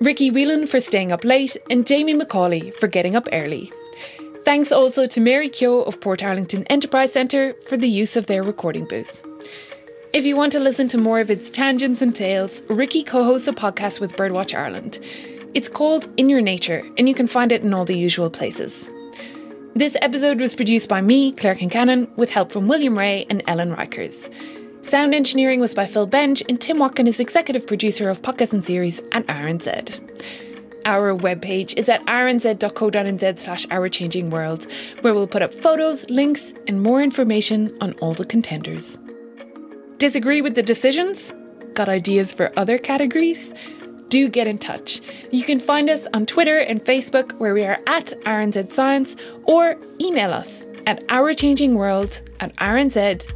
Ricky 0.00 0.30
Whelan 0.30 0.66
for 0.66 0.80
staying 0.80 1.12
up 1.12 1.24
late 1.24 1.56
and 1.70 1.86
Jamie 1.86 2.14
McCauley 2.14 2.74
for 2.74 2.86
getting 2.86 3.16
up 3.16 3.28
early. 3.32 3.72
Thanks 4.44 4.70
also 4.72 5.06
to 5.06 5.20
Mary 5.20 5.48
Keogh 5.48 5.82
of 5.82 6.00
Portarlington 6.00 6.66
Enterprise 6.68 7.12
Centre 7.12 7.54
for 7.68 7.76
the 7.76 7.88
use 7.88 8.16
of 8.16 8.26
their 8.26 8.42
recording 8.42 8.84
booth. 8.84 9.20
If 10.12 10.24
you 10.24 10.36
want 10.36 10.52
to 10.52 10.60
listen 10.60 10.88
to 10.88 10.98
more 10.98 11.20
of 11.20 11.30
its 11.30 11.50
tangents 11.50 12.00
and 12.00 12.14
tales, 12.14 12.62
Ricky 12.68 13.02
co 13.02 13.24
hosts 13.24 13.48
a 13.48 13.52
podcast 13.52 14.00
with 14.00 14.16
Birdwatch 14.16 14.56
Ireland. 14.56 14.98
It's 15.54 15.68
called 15.68 16.08
In 16.16 16.28
Your 16.28 16.40
Nature, 16.40 16.84
and 16.96 17.08
you 17.08 17.14
can 17.14 17.28
find 17.28 17.52
it 17.52 17.62
in 17.62 17.74
all 17.74 17.84
the 17.84 17.98
usual 17.98 18.30
places. 18.30 18.88
This 19.76 19.94
episode 20.00 20.40
was 20.40 20.54
produced 20.54 20.88
by 20.88 21.02
me, 21.02 21.32
Claire 21.32 21.54
Concannon, 21.54 22.08
with 22.16 22.30
help 22.30 22.50
from 22.50 22.66
William 22.66 22.96
Ray 22.96 23.26
and 23.28 23.42
Ellen 23.46 23.76
Rykers. 23.76 24.32
Sound 24.80 25.14
engineering 25.14 25.60
was 25.60 25.74
by 25.74 25.84
Phil 25.84 26.06
Bench, 26.06 26.42
and 26.48 26.58
Tim 26.58 26.78
Watkin 26.78 27.06
is 27.06 27.20
executive 27.20 27.66
producer 27.66 28.08
of 28.08 28.22
podcast 28.22 28.54
and 28.54 28.64
series 28.64 29.02
at 29.12 29.26
RNZ. 29.26 30.00
Our 30.86 31.14
webpage 31.14 31.76
is 31.76 31.90
at 31.90 32.00
rnz.co.nz 32.06 33.38
slash 33.38 33.66
our 33.70 33.90
changing 33.90 34.30
world, 34.30 34.66
where 35.02 35.12
we'll 35.12 35.26
put 35.26 35.42
up 35.42 35.52
photos, 35.52 36.08
links, 36.08 36.54
and 36.66 36.82
more 36.82 37.02
information 37.02 37.76
on 37.82 37.92
all 38.00 38.14
the 38.14 38.24
contenders. 38.24 38.96
Disagree 39.98 40.40
with 40.40 40.54
the 40.54 40.62
decisions? 40.62 41.34
Got 41.74 41.90
ideas 41.90 42.32
for 42.32 42.50
other 42.58 42.78
categories? 42.78 43.52
Do 44.08 44.28
get 44.28 44.46
in 44.46 44.58
touch. 44.58 45.00
You 45.30 45.44
can 45.44 45.60
find 45.60 45.90
us 45.90 46.06
on 46.14 46.26
Twitter 46.26 46.58
and 46.58 46.82
Facebook, 46.82 47.32
where 47.38 47.54
we 47.54 47.64
are 47.64 47.80
at 47.86 48.12
RNZ 48.22 48.72
Science, 48.72 49.16
or 49.44 49.76
email 50.00 50.32
us 50.32 50.64
at 50.86 51.06
ourchangingworld 51.08 52.20
at 52.40 52.54
rnz.co.nz. 52.56 53.26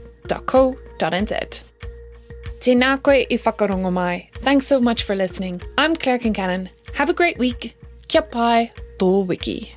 Thanks 4.35 4.66
so 4.66 4.80
much 4.80 5.02
for 5.02 5.16
listening. 5.16 5.62
I'm 5.78 5.96
Claire 5.96 6.18
Concannon. 6.18 6.68
Have 6.94 7.09
a 7.09 7.14
great 7.14 7.38
week. 7.38 7.74
Kia 8.09 8.23
pai, 8.23 8.73
wiki. 9.00 9.75